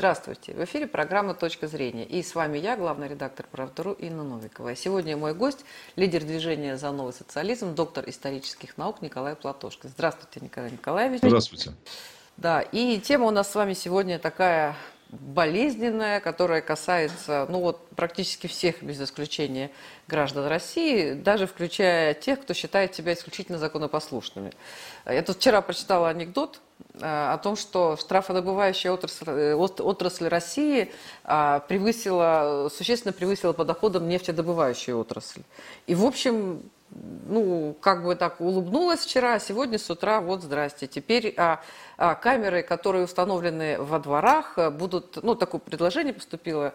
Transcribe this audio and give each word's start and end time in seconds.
Здравствуйте! 0.00 0.54
В 0.54 0.64
эфире 0.64 0.86
программа 0.86 1.34
«Точка 1.34 1.66
зрения». 1.66 2.06
И 2.06 2.22
с 2.22 2.34
вами 2.34 2.56
я, 2.56 2.74
главный 2.74 3.06
редактор 3.06 3.46
«Правдару» 3.46 3.92
Инна 3.92 4.24
Новикова. 4.24 4.74
Сегодня 4.74 5.14
мой 5.14 5.34
гость, 5.34 5.66
лидер 5.94 6.24
движения 6.24 6.78
«За 6.78 6.90
новый 6.90 7.12
социализм», 7.12 7.74
доктор 7.74 8.08
исторических 8.08 8.78
наук 8.78 9.02
Николай 9.02 9.36
Платошкин. 9.36 9.90
Здравствуйте, 9.90 10.40
Николай 10.40 10.70
Николаевич. 10.70 11.20
Здравствуйте. 11.22 11.72
Да, 12.38 12.62
и 12.62 12.98
тема 12.98 13.26
у 13.26 13.30
нас 13.30 13.52
с 13.52 13.54
вами 13.54 13.74
сегодня 13.74 14.18
такая 14.18 14.74
болезненная, 15.10 16.20
которая 16.20 16.62
касается, 16.62 17.44
ну 17.50 17.60
вот, 17.60 17.86
практически 17.90 18.46
всех, 18.46 18.82
без 18.82 18.98
исключения, 19.02 19.70
граждан 20.08 20.46
России, 20.46 21.12
даже 21.12 21.46
включая 21.46 22.14
тех, 22.14 22.40
кто 22.40 22.54
считает 22.54 22.94
себя 22.94 23.12
исключительно 23.12 23.58
законопослушными. 23.58 24.54
Я 25.04 25.20
тут 25.22 25.36
вчера 25.36 25.60
прочитала 25.60 26.08
анекдот 26.08 26.58
о 27.00 27.38
том, 27.38 27.56
что 27.56 27.96
штрафодобывающая 27.96 28.92
отрасль, 28.92 29.24
э, 29.28 29.54
отрасль 29.54 30.28
России 30.28 30.92
э, 31.24 31.60
превысила, 31.68 32.70
существенно 32.74 33.12
превысила 33.12 33.52
по 33.52 33.64
доходам 33.64 34.08
нефтедобывающую 34.08 34.98
отрасль. 34.98 35.42
И, 35.86 35.94
в 35.94 36.04
общем, 36.04 36.62
ну, 36.92 37.76
как 37.80 38.04
бы 38.04 38.16
так 38.16 38.40
улыбнулась 38.40 39.00
вчера, 39.00 39.34
а 39.34 39.40
сегодня 39.40 39.78
с 39.78 39.88
утра 39.90 40.20
вот 40.20 40.42
здрасте. 40.42 40.86
Теперь 40.86 41.34
а, 41.36 41.60
а, 41.96 42.14
камеры, 42.14 42.62
которые 42.62 43.04
установлены 43.04 43.80
во 43.80 43.98
дворах, 44.00 44.54
а, 44.56 44.70
будут, 44.70 45.22
ну, 45.22 45.34
такое 45.34 45.60
предложение 45.60 46.12
поступило 46.12 46.74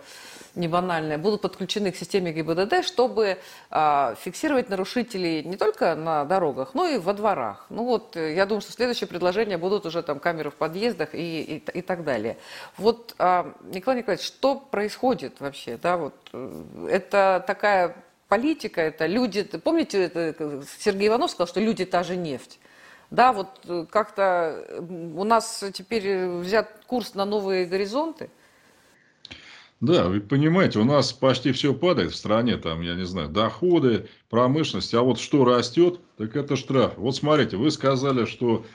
не 0.55 0.69
банальное, 0.69 1.17
будут 1.17 1.41
подключены 1.41 1.91
к 1.91 1.97
системе 1.97 2.31
ГИБДД, 2.31 2.85
чтобы 2.85 3.37
а, 3.69 4.15
фиксировать 4.15 4.69
нарушителей 4.69 5.43
не 5.43 5.57
только 5.57 5.95
на 5.95 6.23
дорогах, 6.23 6.73
но 6.73 6.87
и 6.87 6.97
во 6.97 7.13
дворах. 7.13 7.65
Ну 7.69 7.83
вот, 7.83 8.15
э, 8.15 8.35
я 8.35 8.45
думаю, 8.45 8.61
что 8.61 8.71
следующее 8.71 9.07
предложение 9.07 9.57
будут 9.57 9.85
уже 9.85 10.01
там 10.01 10.19
камеры 10.19 10.49
в 10.49 10.55
подъездах 10.55 11.13
и, 11.13 11.41
и, 11.41 11.77
и 11.77 11.81
так 11.81 12.05
далее. 12.05 12.37
Вот, 12.77 13.15
а, 13.17 13.53
Николай 13.63 13.99
Николаевич, 13.99 14.25
что 14.25 14.55
происходит 14.55 15.41
вообще? 15.41 15.77
Да, 15.77 15.97
вот, 15.97 16.13
э, 16.31 16.87
это 16.89 17.43
такая 17.45 18.04
политика, 18.27 18.81
это 18.81 19.05
люди, 19.05 19.43
помните, 19.43 20.03
это 20.03 20.63
Сергей 20.79 21.07
Иванов 21.07 21.31
сказал, 21.31 21.47
что 21.47 21.59
люди 21.59 21.85
та 21.85 22.03
же 22.03 22.15
нефть. 22.15 22.59
Да, 23.11 23.33
вот 23.33 23.47
э, 23.65 23.85
как-то 23.89 24.65
у 24.79 25.23
нас 25.23 25.63
теперь 25.73 26.27
взят 26.27 26.81
курс 26.87 27.13
на 27.13 27.25
новые 27.25 27.65
горизонты. 27.65 28.29
Да, 29.81 30.07
вы 30.07 30.21
понимаете, 30.21 30.79
у 30.79 30.85
нас 30.85 31.11
почти 31.13 31.51
все 31.51 31.73
падает 31.73 32.11
в 32.11 32.15
стране, 32.15 32.57
там, 32.57 32.81
я 32.81 32.95
не 32.95 33.05
знаю, 33.05 33.29
доходы, 33.29 34.07
промышленность, 34.29 34.93
а 34.93 35.01
вот 35.01 35.19
что 35.19 35.45
растет, 35.45 35.99
так 36.17 36.35
это 36.35 36.55
штраф. 36.55 36.93
Вот 36.97 37.15
смотрите, 37.15 37.57
вы 37.57 37.69
сказали, 37.71 38.25
что 38.25 38.65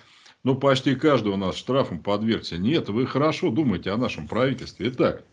ну, 0.45 0.55
почти 0.55 0.95
каждый 0.95 1.33
у 1.33 1.37
нас 1.37 1.57
штрафом 1.57 2.01
подвергся. 2.01 2.59
Нет, 2.59 2.89
вы 2.89 3.07
хорошо 3.07 3.51
думаете 3.51 3.91
о 3.91 3.97
нашем 3.97 4.29
правительстве. 4.29 4.91
Итак, 4.91 5.25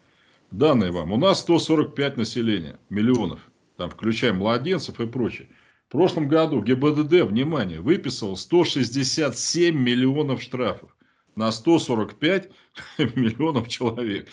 данные 0.52 0.92
вам. 0.92 1.12
У 1.12 1.18
нас 1.18 1.42
145 1.42 2.18
населения, 2.18 2.80
миллионов 2.90 3.40
там, 3.78 3.90
включая 3.90 4.34
младенцев 4.34 5.00
и 5.00 5.08
прочее. 5.08 5.48
В 5.88 5.92
прошлом 5.92 6.28
году 6.28 6.62
ГИБДД, 6.62 7.30
внимание, 7.30 7.80
выписал 7.80 8.36
167 8.36 9.78
миллионов 9.78 10.42
штрафов 10.42 10.96
на 11.36 11.52
145 11.52 12.50
миллионов 12.98 13.70
человек. 13.70 14.28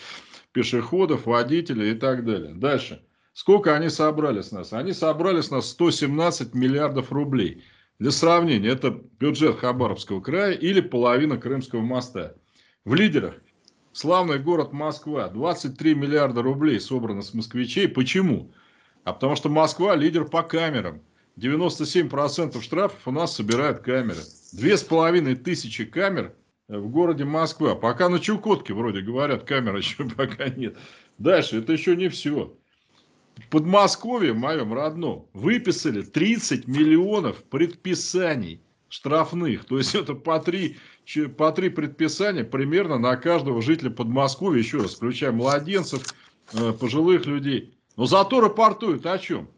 Пешеходов, 0.51 1.25
водителей 1.25 1.91
и 1.91 1.95
так 1.95 2.25
далее. 2.25 2.53
Дальше. 2.53 3.01
Сколько 3.33 3.75
они 3.75 3.89
собрали 3.89 4.41
с 4.41 4.51
нас? 4.51 4.73
Они 4.73 4.93
собрали 4.93 5.41
с 5.41 5.51
нас 5.51 5.69
117 5.71 6.53
миллиардов 6.53 7.11
рублей. 7.11 7.63
Для 7.99 8.11
сравнения, 8.11 8.69
это 8.69 9.01
бюджет 9.19 9.59
Хабаровского 9.59 10.21
края 10.21 10.53
или 10.53 10.81
половина 10.81 11.37
Крымского 11.37 11.81
моста. 11.81 12.35
В 12.85 12.93
лидерах 12.95 13.35
славный 13.91 14.39
город 14.39 14.73
Москва. 14.73 15.27
23 15.27 15.95
миллиарда 15.95 16.41
рублей 16.41 16.79
собрано 16.79 17.21
с 17.21 17.33
москвичей. 17.33 17.87
Почему? 17.87 18.53
А 19.05 19.13
потому 19.13 19.35
что 19.35 19.49
Москва 19.49 19.95
лидер 19.95 20.25
по 20.25 20.41
камерам. 20.41 20.99
97% 21.37 22.59
штрафов 22.61 23.07
у 23.07 23.11
нас 23.11 23.35
собирают 23.35 23.79
камеры. 23.79 24.19
Две 24.51 24.77
с 24.77 24.83
половиной 24.83 25.35
тысячи 25.35 25.85
камер 25.85 26.33
в 26.67 26.89
городе 26.89 27.23
Москва. 27.23 27.75
Пока 27.75 28.09
на 28.09 28.19
Чукотке, 28.19 28.73
вроде 28.73 29.01
говорят, 29.01 29.43
камер 29.43 29.75
еще 29.77 30.05
пока 30.05 30.49
нет. 30.49 30.75
Дальше, 31.19 31.59
это 31.59 31.71
еще 31.71 31.95
не 31.95 32.09
все. 32.09 32.57
В 33.35 33.47
Подмосковье, 33.49 34.33
моем 34.33 34.73
родном, 34.73 35.27
выписали 35.33 36.01
30 36.01 36.67
миллионов 36.67 37.43
предписаний 37.43 38.59
штрафных. 38.89 39.65
То 39.65 39.77
есть, 39.77 39.93
это 39.95 40.15
по 40.15 40.39
три, 40.39 40.77
по 41.37 41.51
три 41.51 41.69
предписания 41.69 42.43
примерно 42.43 42.97
на 42.97 43.15
каждого 43.17 43.61
жителя 43.61 43.91
Подмосковья, 43.91 44.57
еще 44.57 44.79
раз, 44.79 44.95
включая 44.95 45.31
младенцев, 45.31 46.01
э, 46.53 46.71
пожилых 46.71 47.27
людей. 47.27 47.74
Но 47.97 48.05
зато 48.05 48.41
рапортуют 48.41 49.05
о 49.05 49.17
чем? 49.17 49.49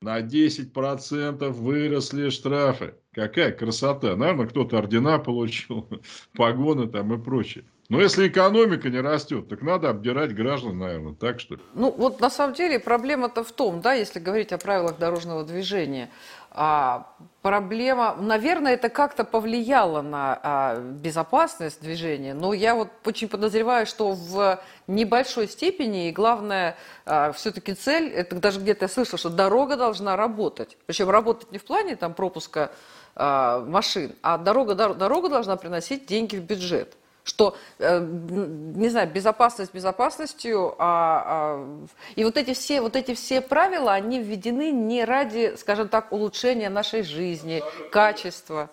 На 0.00 0.20
10% 0.20 1.50
выросли 1.50 2.30
штрафы. 2.30 2.94
Какая 3.12 3.52
красота. 3.52 4.16
Наверное, 4.16 4.46
кто-то 4.46 4.78
ордена 4.78 5.18
получил, 5.18 5.88
погоны 6.34 6.86
там 6.86 7.12
и 7.12 7.22
прочее. 7.22 7.64
Но 7.90 8.00
если 8.00 8.28
экономика 8.28 8.88
не 8.88 9.00
растет, 9.00 9.48
так 9.48 9.62
надо 9.62 9.90
обдирать 9.90 10.32
граждан, 10.32 10.78
наверное, 10.78 11.14
так 11.14 11.40
что 11.40 11.56
ли? 11.56 11.60
Ну, 11.74 11.90
вот 11.90 12.20
на 12.20 12.30
самом 12.30 12.54
деле 12.54 12.78
проблема-то 12.78 13.42
в 13.42 13.50
том, 13.50 13.80
да, 13.80 13.94
если 13.94 14.20
говорить 14.20 14.52
о 14.52 14.58
правилах 14.58 14.96
дорожного 14.98 15.44
движения, 15.44 16.08
а, 16.52 17.06
проблема, 17.42 18.16
наверное, 18.18 18.74
это 18.74 18.88
как-то 18.88 19.22
повлияло 19.24 20.02
на 20.02 20.40
а, 20.42 20.80
безопасность 20.80 21.80
движения, 21.80 22.34
но 22.34 22.52
я 22.52 22.74
вот 22.74 22.88
очень 23.04 23.28
подозреваю, 23.28 23.86
что 23.86 24.12
в 24.12 24.60
небольшой 24.88 25.46
степени, 25.46 26.08
и 26.08 26.12
главное, 26.12 26.76
а, 27.06 27.30
все-таки 27.32 27.74
цель, 27.74 28.08
это 28.08 28.34
даже 28.36 28.60
где-то 28.60 28.86
я 28.86 28.88
слышала, 28.88 29.18
что 29.18 29.30
дорога 29.30 29.76
должна 29.76 30.16
работать, 30.16 30.76
причем 30.86 31.08
работать 31.08 31.52
не 31.52 31.58
в 31.58 31.64
плане 31.64 31.94
там 31.94 32.14
пропуска 32.14 32.72
а, 33.14 33.64
машин, 33.64 34.16
а 34.22 34.36
дорога, 34.36 34.74
дорога 34.74 35.28
должна 35.28 35.56
приносить 35.56 36.06
деньги 36.06 36.36
в 36.36 36.42
бюджет 36.42 36.96
что, 37.30 37.56
э, 37.78 38.00
не 38.00 38.88
знаю, 38.88 39.08
безопасность 39.08 39.72
безопасностью, 39.72 40.74
а, 40.78 41.22
а, 41.26 41.86
и 42.16 42.24
вот 42.24 42.36
эти, 42.36 42.54
все, 42.54 42.80
вот 42.80 42.96
эти 42.96 43.14
все 43.14 43.40
правила, 43.40 43.92
они 43.92 44.20
введены 44.20 44.72
не 44.72 45.04
ради, 45.04 45.54
скажем 45.56 45.88
так, 45.88 46.12
улучшения 46.12 46.68
нашей 46.68 47.04
жизни, 47.04 47.62
качества. 47.92 48.68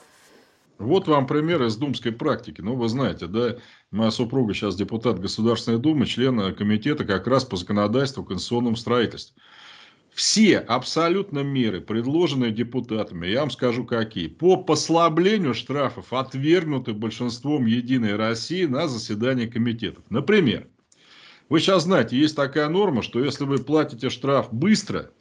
Вот 0.80 1.08
вам 1.08 1.28
пример 1.28 1.64
из 1.64 1.76
думской 1.76 2.12
практики. 2.12 2.62
Ну, 2.62 2.76
вы 2.76 2.90
знаете, 2.90 3.28
да, 3.28 3.58
моя 3.92 4.10
супруга 4.10 4.56
сейчас 4.56 4.76
депутат 4.76 5.20
Государственной 5.20 5.78
Думы, 5.78 6.08
член 6.08 6.56
комитета 6.56 7.06
как 7.06 7.28
раз 7.28 7.46
по 7.46 7.58
законодательству 7.58 8.24
конституционном 8.24 8.76
строительстве. 8.76 9.40
Все 10.18 10.58
абсолютно 10.58 11.44
меры, 11.44 11.80
предложенные 11.80 12.50
депутатами, 12.50 13.28
я 13.28 13.42
вам 13.42 13.52
скажу 13.52 13.86
какие, 13.86 14.28
по 14.28 14.58
послаблению 14.58 15.54
штрафов 15.54 16.12
отвергнуты 16.12 16.94
большинством 16.94 17.68
Единой 17.68 18.16
России 18.16 18.66
на 18.66 18.88
заседании 18.88 19.46
комитетов. 19.46 20.04
Например, 20.10 20.66
вы 21.50 21.60
сейчас 21.60 21.84
знаете, 21.84 22.18
есть 22.18 22.36
такая 22.36 22.68
норма, 22.68 23.04
что 23.04 23.24
если 23.24 23.46
вы 23.46 23.60
платите 23.60 24.10
штраф 24.10 24.52
быстро, 24.52 25.12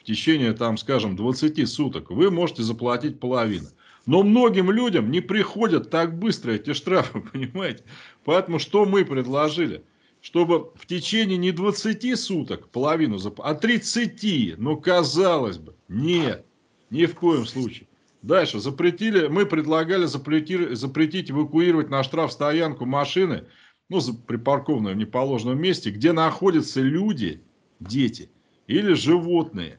в 0.00 0.02
течение, 0.02 0.54
там, 0.54 0.76
скажем, 0.76 1.14
20 1.14 1.68
суток, 1.68 2.10
вы 2.10 2.32
можете 2.32 2.64
заплатить 2.64 3.20
половину. 3.20 3.68
Но 4.06 4.24
многим 4.24 4.72
людям 4.72 5.12
не 5.12 5.20
приходят 5.20 5.88
так 5.88 6.18
быстро 6.18 6.50
эти 6.50 6.72
штрафы, 6.72 7.20
понимаете? 7.32 7.84
Поэтому 8.24 8.58
что 8.58 8.86
мы 8.86 9.04
предложили? 9.04 9.84
Чтобы 10.26 10.72
в 10.74 10.86
течение 10.86 11.38
не 11.38 11.52
20 11.52 12.18
суток 12.18 12.68
половину, 12.70 13.16
а 13.38 13.54
30, 13.54 14.58
ну 14.58 14.76
казалось 14.76 15.58
бы, 15.58 15.76
нет, 15.86 16.44
ни 16.90 17.06
в 17.06 17.14
коем 17.14 17.46
случае. 17.46 17.86
Дальше, 18.22 18.58
запретили, 18.58 19.28
мы 19.28 19.46
предлагали 19.46 20.06
запретить, 20.06 20.76
запретить 20.76 21.30
эвакуировать 21.30 21.90
на 21.90 22.02
штраф 22.02 22.32
стоянку 22.32 22.86
машины, 22.86 23.44
ну, 23.88 24.00
припаркованную 24.26 24.96
в 24.96 24.98
неположенном 24.98 25.60
месте, 25.60 25.90
где 25.90 26.10
находятся 26.10 26.80
люди, 26.80 27.44
дети 27.78 28.28
или 28.66 28.94
животные. 28.94 29.78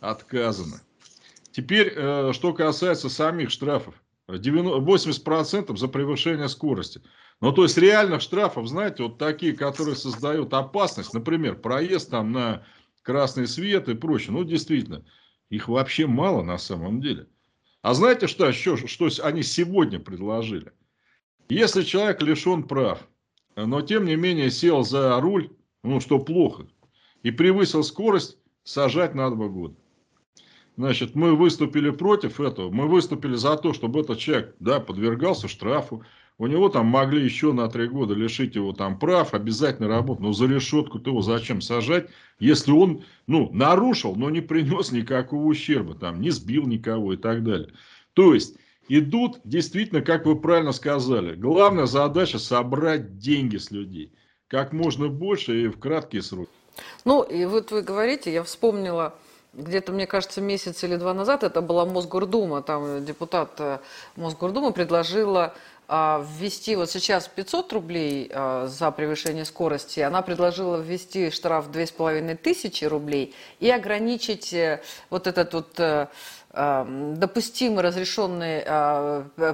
Отказано. 0.00 0.82
Теперь, 1.50 1.94
э, 1.96 2.32
что 2.34 2.52
касается 2.52 3.08
самих 3.08 3.48
штрафов. 3.48 3.94
80% 4.28 5.78
за 5.78 5.88
превышение 5.88 6.50
скорости. 6.50 7.00
Ну, 7.40 7.52
то 7.52 7.62
есть, 7.62 7.78
реальных 7.78 8.20
штрафов, 8.20 8.66
знаете, 8.66 9.04
вот 9.04 9.18
такие, 9.18 9.52
которые 9.52 9.94
создают 9.94 10.52
опасность, 10.54 11.14
например, 11.14 11.56
проезд 11.56 12.10
там 12.10 12.32
на 12.32 12.64
красный 13.02 13.46
свет 13.46 13.88
и 13.88 13.94
прочее, 13.94 14.32
ну, 14.32 14.44
действительно, 14.44 15.04
их 15.48 15.68
вообще 15.68 16.06
мало 16.06 16.42
на 16.42 16.58
самом 16.58 17.00
деле. 17.00 17.28
А 17.82 17.94
знаете, 17.94 18.26
что 18.26 18.46
еще, 18.46 18.76
что 18.76 19.08
они 19.22 19.42
сегодня 19.42 20.00
предложили? 20.00 20.72
Если 21.48 21.82
человек 21.82 22.20
лишен 22.22 22.64
прав, 22.64 23.08
но 23.56 23.80
тем 23.82 24.04
не 24.04 24.16
менее 24.16 24.50
сел 24.50 24.82
за 24.82 25.20
руль, 25.20 25.50
ну, 25.82 26.00
что 26.00 26.18
плохо, 26.18 26.66
и 27.22 27.30
превысил 27.30 27.84
скорость, 27.84 28.36
сажать 28.64 29.14
на 29.14 29.30
два 29.30 29.48
года. 29.48 29.76
Значит, 30.76 31.14
мы 31.14 31.34
выступили 31.34 31.90
против 31.90 32.40
этого, 32.40 32.70
мы 32.70 32.86
выступили 32.86 33.34
за 33.34 33.56
то, 33.56 33.72
чтобы 33.72 34.00
этот 34.00 34.18
человек, 34.18 34.54
да, 34.60 34.78
подвергался 34.80 35.48
штрафу, 35.48 36.04
у 36.38 36.46
него 36.46 36.68
там 36.68 36.86
могли 36.86 37.24
еще 37.24 37.52
на 37.52 37.68
три 37.68 37.88
года 37.88 38.14
лишить 38.14 38.54
его 38.54 38.72
там 38.72 38.98
прав, 38.98 39.34
обязательно 39.34 39.88
работать. 39.88 40.22
Но 40.22 40.32
за 40.32 40.46
решетку-то 40.46 41.10
его 41.10 41.20
зачем 41.20 41.60
сажать, 41.60 42.08
если 42.38 42.70
он, 42.70 43.04
ну, 43.26 43.50
нарушил, 43.52 44.14
но 44.14 44.30
не 44.30 44.40
принес 44.40 44.92
никакого 44.92 45.44
ущерба, 45.44 45.94
там, 45.94 46.20
не 46.20 46.30
сбил 46.30 46.66
никого 46.66 47.14
и 47.14 47.16
так 47.16 47.42
далее. 47.42 47.72
То 48.14 48.34
есть, 48.34 48.56
идут 48.88 49.40
действительно, 49.42 50.00
как 50.00 50.26
вы 50.26 50.40
правильно 50.40 50.72
сказали, 50.72 51.34
главная 51.34 51.86
задача 51.86 52.38
собрать 52.38 53.18
деньги 53.18 53.56
с 53.56 53.72
людей. 53.72 54.12
Как 54.46 54.72
можно 54.72 55.08
больше 55.08 55.64
и 55.64 55.66
в 55.66 55.78
краткие 55.78 56.22
сроки. 56.22 56.50
Ну, 57.04 57.22
и 57.22 57.44
вот 57.44 57.72
вы 57.72 57.82
говорите, 57.82 58.32
я 58.32 58.44
вспомнила, 58.44 59.14
где-то, 59.52 59.92
мне 59.92 60.06
кажется, 60.06 60.40
месяц 60.40 60.84
или 60.84 60.96
два 60.96 61.12
назад, 61.14 61.42
это 61.42 61.60
была 61.60 61.84
Мосгордума, 61.84 62.62
там 62.62 63.04
депутат 63.04 63.50
э, 63.58 63.78
Мосгордумы 64.16 64.72
предложила 64.72 65.54
ввести 65.88 66.76
вот 66.76 66.90
сейчас 66.90 67.28
500 67.28 67.72
рублей 67.72 68.30
а, 68.32 68.66
за 68.66 68.90
превышение 68.90 69.46
скорости, 69.46 70.00
она 70.00 70.20
предложила 70.20 70.76
ввести 70.76 71.30
штраф 71.30 71.70
2500 71.70 72.90
рублей 72.90 73.34
и 73.58 73.70
ограничить 73.70 74.52
э, 74.52 74.82
вот 75.08 75.26
этот 75.26 75.54
вот 75.54 75.80
э, 75.80 76.08
а, 76.47 76.47
допустимый 76.50 77.84
разрешенный 77.84 78.62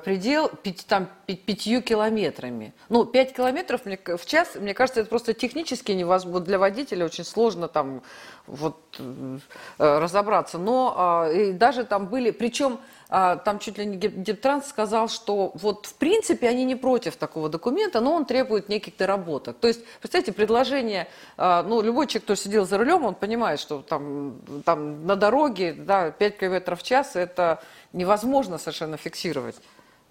предел 0.01 0.51
там, 0.87 1.09
пятью 1.27 1.83
километрами. 1.83 2.73
Ну, 2.89 3.05
пять 3.05 3.35
километров 3.35 3.83
в 3.85 4.27
час, 4.27 4.55
мне 4.55 4.75
кажется, 4.75 5.01
это 5.01 5.11
просто 5.11 5.35
технически 5.35 5.93
невозможно. 5.93 6.47
Для 6.47 6.59
водителя 6.59 7.05
очень 7.05 7.25
сложно 7.25 7.67
там 7.69 8.03
вот 8.47 8.79
э, 8.99 9.39
разобраться. 9.79 10.59
Но 10.59 11.29
и 11.35 11.53
даже 11.53 11.85
там 11.85 12.07
были, 12.07 12.31
причем 12.31 12.79
там 13.09 13.59
чуть 13.61 13.79
ли 13.79 13.87
не 13.87 13.97
Дептранс 13.97 14.67
сказал, 14.67 15.09
что 15.09 15.53
вот 15.55 15.87
в 15.87 15.95
принципе 15.95 16.49
они 16.49 16.65
не 16.65 16.75
против 16.75 17.17
такого 17.17 17.49
документа, 17.49 18.01
но 18.01 18.13
он 18.13 18.25
требует 18.25 18.69
неких 18.69 18.97
доработок. 18.97 19.59
То 19.59 19.69
есть, 19.69 19.85
представьте, 20.01 20.33
предложение, 20.33 21.07
ну, 21.37 21.81
любой 21.81 22.07
человек, 22.07 22.25
кто 22.25 22.35
сидел 22.35 22.67
за 22.67 22.77
рулем, 22.77 23.05
он 23.05 23.15
понимает, 23.15 23.61
что 23.61 23.83
там, 23.83 24.41
там 24.65 25.07
на 25.07 25.15
дороге 25.15 25.75
да, 25.75 26.11
5 26.11 26.39
км 26.39 26.75
в 26.75 26.83
час 26.85 27.17
это 27.17 27.63
невозможно 27.93 28.59
совершенно 28.59 28.97
фиксировать. 28.97 29.57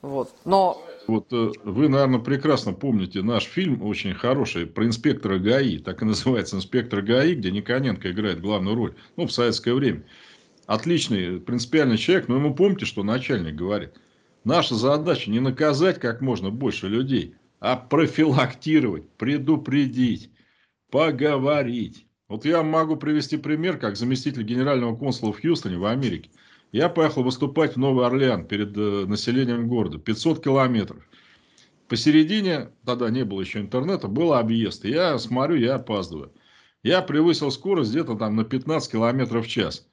Вот. 0.01 0.35
Но... 0.43 0.85
Вот 1.07 1.31
э, 1.31 1.51
вы, 1.63 1.87
наверное, 1.87 2.19
прекрасно 2.19 2.73
помните 2.73 3.21
наш 3.21 3.45
фильм, 3.45 3.81
очень 3.83 4.13
хороший, 4.13 4.65
про 4.65 4.85
инспектора 4.85 5.39
ГАИ. 5.39 5.79
Так 5.79 6.01
и 6.01 6.05
называется 6.05 6.57
«Инспектор 6.57 7.01
ГАИ», 7.01 7.35
где 7.35 7.51
Никоненко 7.51 8.11
играет 8.11 8.41
главную 8.41 8.75
роль. 8.75 8.95
Ну, 9.15 9.27
в 9.27 9.31
советское 9.31 9.73
время 9.73 10.03
отличный, 10.65 11.39
принципиальный 11.39 11.97
человек, 11.97 12.27
но 12.27 12.35
ему 12.35 12.53
помните, 12.53 12.85
что 12.85 13.03
начальник 13.03 13.55
говорит. 13.55 13.91
Наша 14.43 14.75
задача 14.75 15.31
не 15.31 15.39
наказать 15.39 15.99
как 15.99 16.19
можно 16.19 16.49
больше 16.49 16.87
людей, 16.87 17.35
а 17.59 17.77
профилактировать, 17.77 19.09
предупредить, 19.11 20.31
поговорить. 20.91 22.05
Вот 22.27 22.45
я 22.45 22.61
могу 22.61 22.97
привести 22.97 23.37
пример, 23.37 23.77
как 23.77 23.95
заместитель 23.95 24.43
генерального 24.43 24.95
консула 24.95 25.31
в 25.31 25.41
Хьюстоне, 25.41 25.77
в 25.77 25.85
Америке. 25.85 26.29
Я 26.73 26.89
поехал 26.89 27.21
выступать 27.21 27.75
в 27.75 27.79
Новый 27.79 28.07
Орлеан 28.07 28.47
перед 28.47 28.75
э, 28.75 29.05
населением 29.05 29.67
города. 29.67 29.99
500 29.99 30.43
километров. 30.43 31.07
Посередине, 31.87 32.71
тогда 32.83 33.11
не 33.11 33.23
было 33.23 33.41
еще 33.41 33.59
интернета, 33.59 34.07
был 34.07 34.33
объезд. 34.33 34.83
Я 34.83 35.19
смотрю, 35.19 35.55
я 35.57 35.75
опаздываю. 35.75 36.33
Я 36.81 37.03
превысил 37.03 37.51
скорость 37.51 37.91
где-то 37.91 38.15
там 38.15 38.35
на 38.35 38.43
15 38.43 38.91
километров 38.91 39.45
в 39.45 39.49
час. 39.49 39.87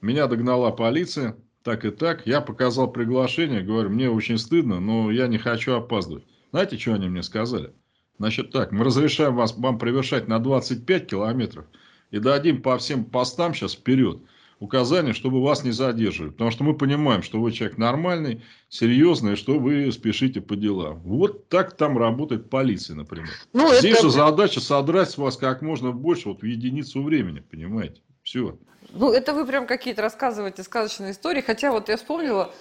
Меня 0.00 0.26
догнала 0.26 0.70
полиция, 0.70 1.36
так 1.62 1.84
и 1.84 1.90
так. 1.90 2.26
Я 2.26 2.40
показал 2.40 2.90
приглашение, 2.90 3.60
говорю, 3.60 3.90
мне 3.90 4.08
очень 4.08 4.38
стыдно, 4.38 4.80
но 4.80 5.10
я 5.10 5.26
не 5.26 5.36
хочу 5.36 5.74
опаздывать. 5.74 6.24
Знаете, 6.50 6.78
что 6.78 6.94
они 6.94 7.10
мне 7.10 7.22
сказали? 7.22 7.74
Значит 8.18 8.52
так, 8.52 8.72
мы 8.72 8.84
разрешаем 8.84 9.36
вас, 9.36 9.54
вам 9.54 9.78
превышать 9.78 10.28
на 10.28 10.38
25 10.38 11.06
километров 11.06 11.66
и 12.10 12.18
дадим 12.18 12.62
по 12.62 12.78
всем 12.78 13.04
постам 13.04 13.52
сейчас 13.52 13.74
вперед 13.74 14.22
указания, 14.62 15.12
чтобы 15.12 15.42
вас 15.42 15.64
не 15.64 15.72
задерживали. 15.72 16.30
Потому 16.30 16.52
что 16.52 16.62
мы 16.62 16.74
понимаем, 16.74 17.22
что 17.22 17.40
вы 17.40 17.50
человек 17.50 17.78
нормальный, 17.78 18.42
серьезный, 18.68 19.34
что 19.34 19.58
вы 19.58 19.90
спешите 19.90 20.40
по 20.40 20.54
делам. 20.54 21.00
Вот 21.00 21.48
так 21.48 21.76
там 21.76 21.98
работает 21.98 22.48
полиция, 22.48 22.94
например. 22.94 23.28
Ну, 23.52 23.74
Здесь 23.74 23.96
это... 23.96 24.04
же 24.04 24.10
задача 24.10 24.60
содрать 24.60 25.10
с 25.10 25.18
вас 25.18 25.36
как 25.36 25.62
можно 25.62 25.90
больше 25.90 26.28
вот 26.28 26.42
в 26.42 26.46
единицу 26.46 27.02
времени, 27.02 27.40
понимаете? 27.40 28.02
Все. 28.22 28.56
Ну, 28.92 29.10
это 29.10 29.34
вы 29.34 29.46
прям 29.46 29.66
какие-то 29.66 30.02
рассказываете 30.02 30.62
сказочные 30.62 31.12
истории. 31.12 31.40
Хотя 31.40 31.72
вот 31.72 31.88
я 31.88 31.96
вспомнила... 31.96 32.52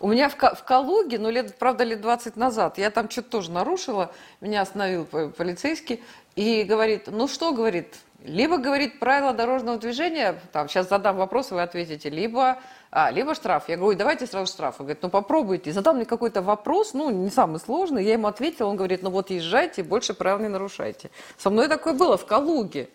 У 0.00 0.08
меня 0.08 0.30
в, 0.30 0.34
в 0.34 0.64
Калуге, 0.64 1.18
ну, 1.18 1.28
лет, 1.28 1.56
правда, 1.58 1.84
лет 1.84 2.00
20 2.00 2.34
назад, 2.36 2.78
я 2.78 2.90
там 2.90 3.10
что-то 3.10 3.30
тоже 3.30 3.50
нарушила, 3.50 4.12
меня 4.40 4.62
остановил 4.62 5.04
полицейский 5.04 6.02
и 6.36 6.62
говорит, 6.62 7.08
ну 7.08 7.28
что, 7.28 7.52
говорит, 7.52 7.94
либо, 8.24 8.56
говорит, 8.56 8.98
правила 8.98 9.34
дорожного 9.34 9.78
движения, 9.78 10.40
там, 10.52 10.68
сейчас 10.70 10.88
задам 10.88 11.16
вопрос, 11.16 11.50
вы 11.50 11.60
ответите, 11.60 12.08
либо, 12.08 12.58
а, 12.90 13.10
либо 13.10 13.34
штраф. 13.34 13.68
Я 13.68 13.76
говорю, 13.76 13.98
давайте 13.98 14.26
сразу 14.26 14.50
штраф. 14.50 14.76
Он 14.78 14.86
говорит, 14.86 15.02
ну 15.02 15.10
попробуйте. 15.10 15.72
Задал 15.72 15.94
мне 15.94 16.06
какой-то 16.06 16.40
вопрос, 16.40 16.94
ну, 16.94 17.10
не 17.10 17.30
самый 17.30 17.60
сложный, 17.60 18.02
я 18.04 18.14
ему 18.14 18.26
ответила, 18.26 18.68
он 18.68 18.76
говорит, 18.76 19.02
ну 19.02 19.10
вот 19.10 19.30
езжайте, 19.30 19.82
больше 19.82 20.14
правил 20.14 20.38
не 20.40 20.48
нарушайте. 20.48 21.10
Со 21.36 21.50
мной 21.50 21.68
такое 21.68 21.92
было 21.92 22.16
в 22.16 22.24
Калуге. 22.24 22.88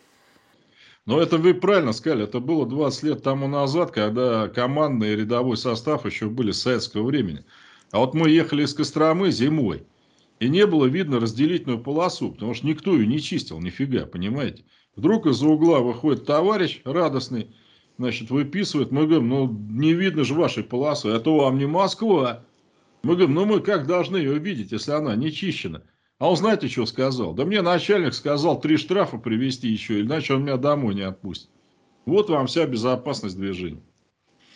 Но 1.06 1.22
это 1.22 1.38
вы 1.38 1.54
правильно 1.54 1.94
сказали, 1.94 2.24
это 2.24 2.40
было 2.40 2.66
20 2.66 3.04
лет 3.04 3.24
тому 3.24 3.48
назад, 3.48 3.92
когда 3.92 4.48
командный 4.48 5.14
и 5.14 5.16
рядовой 5.16 5.56
состав 5.56 6.06
еще 6.06 6.30
были 6.30 6.52
с 6.52 6.62
советского 6.62 7.04
времени. 7.04 7.46
А 7.92 8.00
вот 8.00 8.16
мы 8.16 8.30
ехали 8.30 8.64
из 8.64 8.74
Костромы 8.74 9.30
зимой, 9.30 9.86
и 10.40 10.50
не 10.50 10.66
было 10.66 10.86
видно 10.86 11.20
разделительную 11.20 11.80
полосу, 11.80 12.32
потому 12.32 12.56
что 12.56 12.66
никто 12.66 12.94
ее 12.94 13.06
не 13.06 13.20
чистил, 13.20 13.60
нифига, 13.60 14.08
понимаете. 14.08 14.64
Вдруг 14.96 15.28
из-за 15.28 15.48
угла 15.48 15.80
выходит 15.80 16.26
товарищ 16.26 16.82
радостный, 16.86 17.56
значит, 18.00 18.32
выписывает. 18.32 18.92
Мы 18.92 19.06
говорим, 19.06 19.30
ну 19.30 19.48
не 19.48 19.94
видно 19.94 20.24
же 20.24 20.34
вашей 20.34 20.64
полосы, 20.64 21.10
это 21.10 21.30
вам 21.30 21.60
не 21.60 21.68
Москва. 21.68 22.44
Мы 23.04 23.16
говорим, 23.16 23.36
ну 23.36 23.46
мы 23.46 23.60
как 23.60 23.86
должны 23.86 24.18
ее 24.18 24.40
видеть, 24.40 24.72
если 24.72 24.92
она 24.92 25.16
не 25.16 25.32
чищена? 25.32 25.84
А 26.18 26.30
он 26.30 26.38
знаете, 26.38 26.68
что 26.70 26.86
сказал? 26.86 27.34
Да 27.34 27.44
мне 27.44 27.62
начальник 27.62 28.14
сказал 28.14 28.60
три 28.60 28.78
штрафа 28.78 29.18
привезти 29.18 29.68
еще, 29.68 30.02
иначе 30.02 30.34
он 30.34 30.44
меня 30.44 30.58
домой 30.58 30.96
не 30.96 31.02
отпустит. 31.02 31.50
Вот 32.06 32.30
вам 32.30 32.48
вся 32.48 32.66
безопасность 32.66 33.38
движения. 33.38 33.82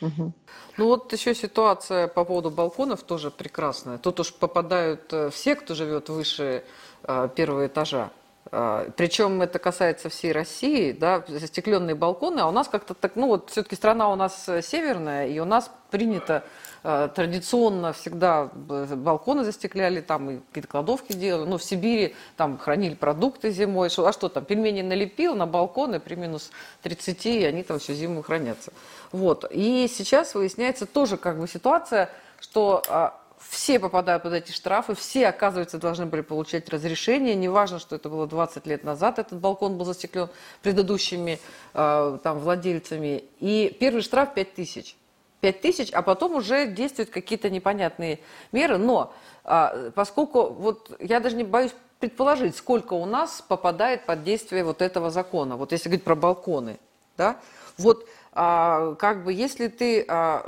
Угу. 0.02 0.34
Ну 0.78 0.86
вот 0.86 1.12
еще 1.12 1.36
ситуация 1.36 2.08
по 2.08 2.24
поводу 2.24 2.50
балконов 2.50 3.04
тоже 3.04 3.32
прекрасная. 3.32 3.98
Тут 3.98 4.22
уж 4.22 4.34
попадают 4.34 5.12
э, 5.12 5.30
все, 5.30 5.56
кто 5.56 5.76
живет 5.76 6.08
выше 6.08 6.64
э, 7.04 7.30
первого 7.36 7.68
этажа. 7.68 8.12
Э, 8.50 8.90
Причем 8.96 9.42
это 9.42 9.60
касается 9.60 10.08
всей 10.08 10.32
России, 10.32 10.94
да, 10.94 11.26
застекленные 11.28 11.96
балконы, 11.96 12.40
а 12.40 12.48
у 12.48 12.52
нас 12.52 12.70
как-то 12.70 12.94
так, 12.94 13.18
ну 13.18 13.28
вот 13.28 13.50
все-таки 13.50 13.76
страна 13.76 14.10
у 14.10 14.16
нас 14.16 14.48
северная, 14.62 15.28
и 15.28 15.38
у 15.40 15.46
нас 15.46 15.70
принято 15.92 16.36
Э, 16.36 16.69
традиционно 16.82 17.94
всегда 17.94 18.46
балконы 18.54 19.44
застекляли, 19.44 20.02
там 20.02 20.30
и 20.30 20.40
какие-то 20.40 20.68
кладовки 20.68 21.14
делали. 21.14 21.48
Ну, 21.48 21.58
в 21.58 21.64
Сибири 21.64 22.16
там 22.38 22.58
хранили 22.58 22.96
продукты 22.96 23.52
зимой. 23.52 23.90
А 23.98 24.14
что 24.14 24.30
там, 24.30 24.46
пельмени 24.46 24.82
налепил 24.82 25.36
на 25.36 25.46
балконы 25.46 26.00
при 26.00 26.16
минус 26.16 26.52
30, 26.84 27.26
и 27.26 27.44
они 27.46 27.64
там 27.64 27.80
всю 27.80 27.94
зиму 27.94 28.22
хранятся. 28.22 28.72
Вот. 29.12 29.46
И 29.52 29.88
сейчас 29.88 30.36
выясняется 30.36 30.86
тоже 30.86 31.18
как 31.18 31.40
бы 31.40 31.48
ситуация, 31.48 32.10
что 32.40 32.82
а, 32.88 33.20
все 33.40 33.80
попадают 33.80 34.24
под 34.24 34.34
эти 34.34 34.52
штрафы, 34.52 34.96
все, 34.96 35.28
оказывается, 35.28 35.78
должны 35.78 36.06
были 36.06 36.22
получать 36.22 36.70
разрешение. 36.70 37.36
Неважно, 37.36 37.80
что 37.80 37.96
это 37.96 38.10
было 38.10 38.28
20 38.28 38.68
лет 38.68 38.84
назад, 38.84 39.20
этот 39.20 39.40
балкон 39.40 39.78
был 39.78 39.86
застеклен 39.86 40.30
предыдущими 40.62 41.40
э, 41.74 42.18
там, 42.24 42.40
владельцами. 42.40 43.24
И 43.40 43.76
первый 43.80 44.02
штраф 44.02 44.34
5 44.34 44.54
тысяч. 44.54 44.96
5 45.42 45.62
тысяч, 45.62 45.92
а 45.92 46.02
потом 46.02 46.36
уже 46.36 46.68
действуют 46.68 47.10
какие-то 47.10 47.50
непонятные 47.50 48.20
меры. 48.52 48.78
Но 48.78 49.14
а, 49.44 49.92
поскольку 49.96 50.50
вот 50.50 50.92
я 51.00 51.20
даже 51.20 51.36
не 51.36 51.44
боюсь 51.44 51.74
предположить, 52.00 52.56
сколько 52.56 52.94
у 52.94 53.06
нас 53.06 53.44
попадает 53.46 54.06
под 54.06 54.24
действие 54.24 54.64
вот 54.64 54.82
этого 54.82 55.12
закона, 55.12 55.58
вот 55.58 55.72
если 55.72 55.90
говорить 55.90 56.06
про 56.06 56.16
балконы, 56.16 56.80
да, 57.18 57.40
вот 57.78 58.08
как 58.32 59.24
бы 59.24 59.34
если 59.34 59.68
ты, 59.68 60.06
а, 60.08 60.46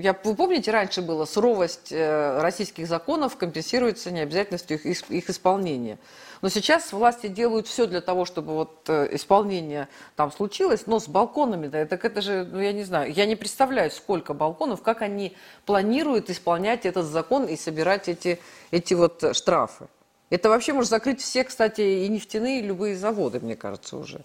я, 0.00 0.16
вы 0.22 0.34
помните, 0.36 0.70
раньше 0.70 1.02
было 1.02 1.24
суровость 1.24 1.92
а, 1.92 2.40
российских 2.40 2.86
законов 2.86 3.36
компенсируется 3.36 4.12
необязательностью 4.12 4.80
их, 4.80 5.10
их 5.10 5.28
исполнения. 5.28 5.98
Но 6.42 6.48
сейчас 6.48 6.92
власти 6.92 7.28
делают 7.28 7.66
все 7.66 7.86
для 7.86 8.00
того, 8.00 8.24
чтобы 8.24 8.52
вот 8.54 8.88
э, 8.88 9.08
исполнение 9.12 9.88
там 10.16 10.30
случилось, 10.30 10.86
но 10.86 11.00
с 11.00 11.08
балконами, 11.08 11.66
да, 11.66 11.86
так 11.86 12.04
это 12.04 12.20
же, 12.20 12.44
ну 12.44 12.60
я 12.60 12.72
не 12.72 12.84
знаю, 12.84 13.12
я 13.12 13.26
не 13.26 13.36
представляю, 13.36 13.90
сколько 13.90 14.34
балконов, 14.34 14.82
как 14.82 15.02
они 15.02 15.34
планируют 15.64 16.30
исполнять 16.30 16.84
этот 16.84 17.06
закон 17.06 17.46
и 17.46 17.56
собирать 17.56 18.08
эти, 18.08 18.38
эти 18.70 18.94
вот 18.94 19.34
штрафы. 19.34 19.86
Это 20.28 20.48
вообще 20.48 20.72
может 20.72 20.90
закрыть 20.90 21.22
все, 21.22 21.42
кстати, 21.44 21.80
и 21.80 22.08
нефтяные, 22.08 22.60
и 22.60 22.62
любые 22.62 22.96
заводы, 22.96 23.40
мне 23.40 23.56
кажется, 23.56 23.96
уже. 23.96 24.20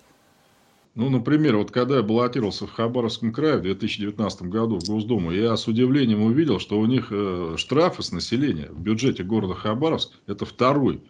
Ну, 0.93 1.09
например, 1.09 1.55
вот 1.55 1.71
когда 1.71 1.97
я 1.97 2.03
баллотировался 2.03 2.67
в 2.67 2.71
Хабаровском 2.71 3.31
крае 3.31 3.57
в 3.57 3.61
2019 3.61 4.41
году 4.43 4.77
в 4.77 4.85
Госдуму, 4.89 5.31
я 5.31 5.55
с 5.55 5.65
удивлением 5.67 6.21
увидел, 6.21 6.59
что 6.59 6.77
у 6.77 6.85
них 6.85 7.07
э, 7.11 7.53
штрафы 7.55 8.03
с 8.03 8.11
населения 8.11 8.67
в 8.69 8.81
бюджете 8.81 9.23
города 9.23 9.53
Хабаровск– 9.53 10.11
это 10.27 10.43
второй 10.43 11.01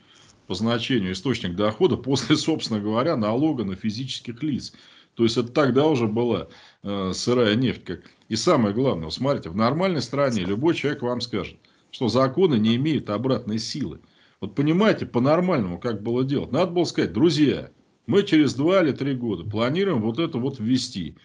по 0.45 0.53
значению 0.53 1.13
источник 1.13 1.55
дохода 1.55 1.97
после, 1.97 2.35
собственно 2.38 2.79
говоря, 2.79 3.15
налога 3.15 3.63
на 3.63 3.75
физических 3.75 4.43
лиц. 4.43 4.73
То 5.15 5.23
есть, 5.23 5.38
это 5.38 5.51
тогда 5.51 5.88
уже 5.88 6.07
была 6.07 6.47
э, 6.83 7.11
сырая 7.15 7.55
нефть. 7.55 7.83
Как... 7.83 8.01
И 8.29 8.35
самое 8.35 8.75
главное, 8.75 9.09
смотрите, 9.09 9.50
в 9.50 9.55
нормальной 9.55 10.03
стране 10.03 10.43
любой 10.43 10.75
человек 10.75 11.01
вам 11.01 11.21
скажет, 11.21 11.57
что 11.89 12.07
законы 12.07 12.55
не 12.55 12.75
имеют 12.75 13.09
обратной 13.09 13.57
силы. 13.57 14.00
Вот 14.41 14.53
понимаете, 14.53 15.07
по-нормальному 15.07 15.79
как 15.79 16.03
было 16.03 16.23
делать? 16.23 16.51
Надо 16.51 16.71
было 16.71 16.83
сказать, 16.83 17.13
друзья, 17.13 17.71
мы 18.11 18.23
через 18.23 18.53
два 18.53 18.83
или 18.83 18.91
три 18.91 19.15
года 19.15 19.49
планируем 19.49 20.01
вот 20.01 20.19
это 20.19 20.37
вот 20.37 20.59
ввести. 20.59 21.15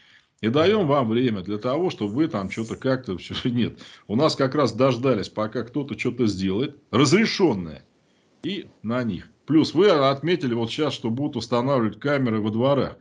И 0.41 0.49
даем 0.49 0.87
вам 0.87 1.09
время 1.09 1.41
для 1.41 1.59
того, 1.59 1.91
чтобы 1.91 2.15
вы 2.15 2.29
там 2.29 2.49
что-то 2.49 2.77
как-то 2.77 3.19
все 3.19 3.35
нет. 3.51 3.81
У 4.07 4.15
нас 4.15 4.37
как 4.37 4.55
раз 4.55 4.73
дождались, 4.73 5.29
пока 5.29 5.65
кто-то 5.65 5.99
что-то 5.99 6.27
сделает, 6.27 6.77
разрешенное, 6.93 7.85
и 8.45 8.67
на 8.85 9.03
них. 9.03 9.29
Плюс 9.47 9.75
вы 9.75 9.91
отметили 9.91 10.55
вот 10.55 10.71
сейчас, 10.71 10.95
что 10.95 11.11
будут 11.11 11.37
устанавливать 11.37 11.99
камеры 11.99 12.41
во 12.41 12.51
дворах. 12.51 12.97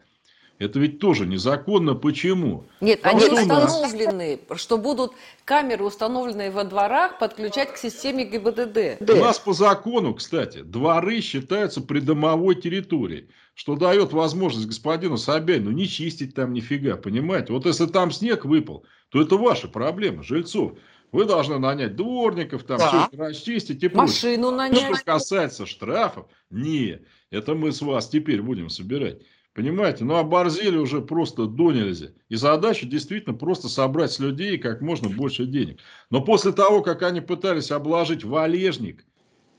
Это 0.58 0.80
ведь 0.80 1.00
тоже 1.00 1.26
незаконно. 1.26 1.96
Почему? 1.96 2.64
Нет, 2.80 3.02
Потому 3.02 3.26
они 3.26 3.42
установлены, 3.42 4.40
нас... 4.50 4.62
что 4.62 4.78
будут 4.78 5.12
камеры, 5.44 5.84
установленные 5.84 6.50
во 6.50 6.64
дворах, 6.64 7.20
подключать 7.20 7.74
к 7.74 7.78
системе 7.78 8.24
ГИБДД. 8.24 9.10
У 9.10 9.16
нас 9.16 9.38
по 9.38 9.54
закону, 9.54 10.14
кстати, 10.14 10.62
дворы 10.62 11.20
считаются 11.20 11.82
придомовой 11.82 12.56
территорией, 12.56 13.28
что 13.56 13.76
дает 13.76 14.12
возможность 14.12 14.68
господину 14.68 15.18
Собянину 15.18 15.72
не 15.72 15.88
чистить 15.88 16.36
там 16.36 16.54
нифига, 16.54 16.98
понимаете? 16.98 17.54
Вот 17.54 17.66
если 17.66 17.88
там 17.88 18.12
снег 18.12 18.46
выпал, 18.46 18.86
то 19.10 19.22
это 19.22 19.38
ваша 19.38 19.70
проблема, 19.70 20.24
жильцов. 20.24 20.78
Вы 21.14 21.24
должны 21.24 21.58
нанять 21.58 21.96
дворников, 21.96 22.64
там 22.64 22.78
да. 22.78 22.88
все 22.90 23.08
это 23.08 23.18
расчистить 23.18 23.82
и 23.82 23.88
Машину 23.90 24.50
прочее. 24.50 24.58
нанять. 24.58 24.98
Что 24.98 25.06
касается 25.06 25.66
штрафов, 25.66 26.26
не, 26.50 27.00
это 27.32 27.56
мы 27.56 27.72
с 27.72 27.82
вас 27.82 28.10
теперь 28.10 28.42
будем 28.42 28.70
собирать. 28.70 29.22
Понимаете? 29.54 30.04
Ну, 30.04 30.16
оборзели 30.16 30.76
уже 30.76 31.00
просто 31.00 31.46
до 31.46 31.72
нельзя. 31.72 32.08
И 32.28 32.36
задача 32.36 32.86
действительно 32.86 33.34
просто 33.34 33.70
собрать 33.70 34.12
с 34.12 34.20
людей 34.20 34.58
как 34.58 34.82
можно 34.82 35.08
больше 35.08 35.46
денег. 35.46 35.80
Но 36.10 36.20
после 36.20 36.52
того, 36.52 36.82
как 36.82 37.04
они 37.04 37.22
пытались 37.22 37.72
обложить 37.72 38.26
валежник, 38.26 39.06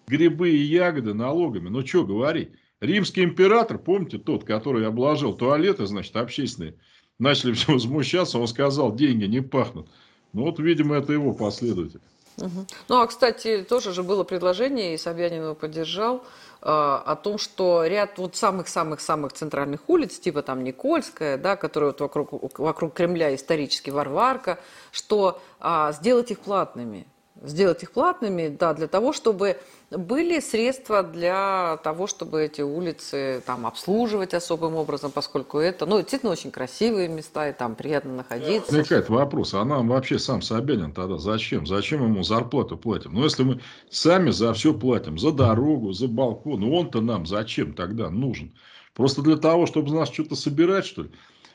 грибы 0.07 0.51
и 0.51 0.59
ягоды 0.59 1.15
налогами, 1.15 1.71
ну, 1.71 1.87
что 1.87 2.05
говорить. 2.05 2.51
Римский 2.81 3.25
император, 3.25 3.79
помните, 3.79 4.19
тот, 4.19 4.45
который 4.45 4.87
обложил 4.87 5.35
туалеты, 5.35 5.87
значит, 5.87 6.17
общественные, 6.17 6.75
начали 7.19 7.53
все 7.55 7.73
возмущаться, 7.73 8.39
он 8.39 8.49
сказал, 8.49 8.95
деньги 8.95 9.25
не 9.25 9.41
пахнут. 9.41 9.89
Ну, 10.33 10.43
вот, 10.43 10.59
видимо, 10.59 10.97
это 10.97 11.13
его 11.13 11.33
последователь. 11.33 12.01
Угу. 12.39 12.67
Ну, 12.89 13.01
а, 13.01 13.07
кстати, 13.07 13.65
тоже 13.67 13.93
же 13.93 14.03
было 14.03 14.23
предложение, 14.25 14.95
и 14.95 14.99
Собянин 14.99 15.43
его 15.45 15.55
поддержал, 15.55 16.23
а, 16.61 17.03
о 17.07 17.17
том, 17.17 17.39
что 17.39 17.87
ряд 17.87 18.19
вот 18.19 18.37
самых-самых-самых 18.37 19.33
центральных 19.33 19.89
улиц, 19.89 20.19
типа 20.19 20.43
там 20.43 20.63
Никольская, 20.63 21.39
да, 21.39 21.57
которая 21.57 21.91
вот 21.93 22.01
вокруг, 22.01 22.59
вокруг 22.59 22.93
Кремля 22.93 23.35
исторически 23.35 23.89
Варварка, 23.91 24.59
что 24.93 25.41
а, 25.61 25.93
сделать 25.93 26.31
их 26.31 26.41
платными. 26.41 27.07
Сделать 27.43 27.83
их 27.83 27.93
платными, 27.93 28.49
да, 28.49 28.73
для 28.73 28.87
того, 28.87 29.13
чтобы 29.13 29.59
были 29.91 30.41
средства 30.41 31.03
для 31.03 31.79
того, 31.85 32.07
чтобы 32.07 32.43
эти 32.43 32.63
улицы 32.63 33.43
там 33.45 33.67
обслуживать 33.67 34.33
особым 34.33 34.75
образом, 34.75 35.11
поскольку 35.11 35.59
это, 35.59 35.85
ну, 35.85 35.99
действительно 35.99 36.33
очень 36.33 36.51
красивые 36.51 37.09
места, 37.09 37.51
и 37.51 37.53
там 37.53 37.75
приятно 37.75 38.15
находиться. 38.15 38.73
Возникает 38.73 39.11
вопрос, 39.11 39.53
а 39.53 39.65
нам 39.65 39.89
вообще 39.89 40.19
сам 40.19 40.41
Собянин 40.41 40.93
тогда 40.93 41.19
зачем? 41.19 41.67
Зачем 41.67 42.03
ему 42.03 42.23
зарплату 42.23 42.79
платим? 42.79 43.13
Ну, 43.13 43.25
если 43.25 43.43
мы 43.43 43.61
сами 43.91 44.31
за 44.31 44.55
все 44.55 44.73
платим, 44.73 45.19
за 45.19 45.31
дорогу, 45.31 45.93
за 45.93 46.09
балкон, 46.09 46.61
ну, 46.61 46.75
он-то 46.75 47.03
нам 47.03 47.27
зачем 47.27 47.75
тогда 47.75 48.09
нужен? 48.09 48.55
Просто 48.95 49.21
для 49.21 49.37
того, 49.37 49.67
чтобы 49.67 49.93
нас 49.93 50.11
что-то 50.11 50.37
собирать, 50.37 50.87
что 50.87 51.03
ли? 51.03 51.11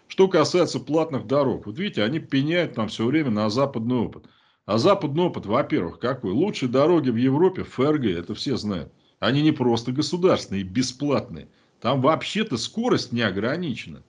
Что 0.07 0.27
касается 0.27 0.79
платных 0.79 1.25
дорог, 1.25 1.65
вот 1.65 1.79
видите, 1.79 2.03
они 2.03 2.19
пеняют 2.19 2.75
там 2.75 2.87
все 2.89 3.05
время 3.05 3.31
на 3.31 3.49
западный 3.49 3.95
опыт. 3.95 4.25
А 4.71 4.77
западный 4.77 5.23
опыт, 5.23 5.45
во-первых, 5.45 5.99
какой? 5.99 6.31
Лучшие 6.31 6.69
дороги 6.69 7.09
в 7.09 7.17
Европе, 7.17 7.63
ФРГ, 7.63 8.05
это 8.05 8.33
все 8.33 8.55
знают. 8.55 8.89
Они 9.19 9.41
не 9.41 9.51
просто 9.51 9.91
государственные, 9.91 10.63
бесплатные. 10.63 11.49
Там 11.81 11.99
вообще-то 11.99 12.55
скорость 12.55 13.11
не 13.11 13.21
ограничена. 13.21 14.01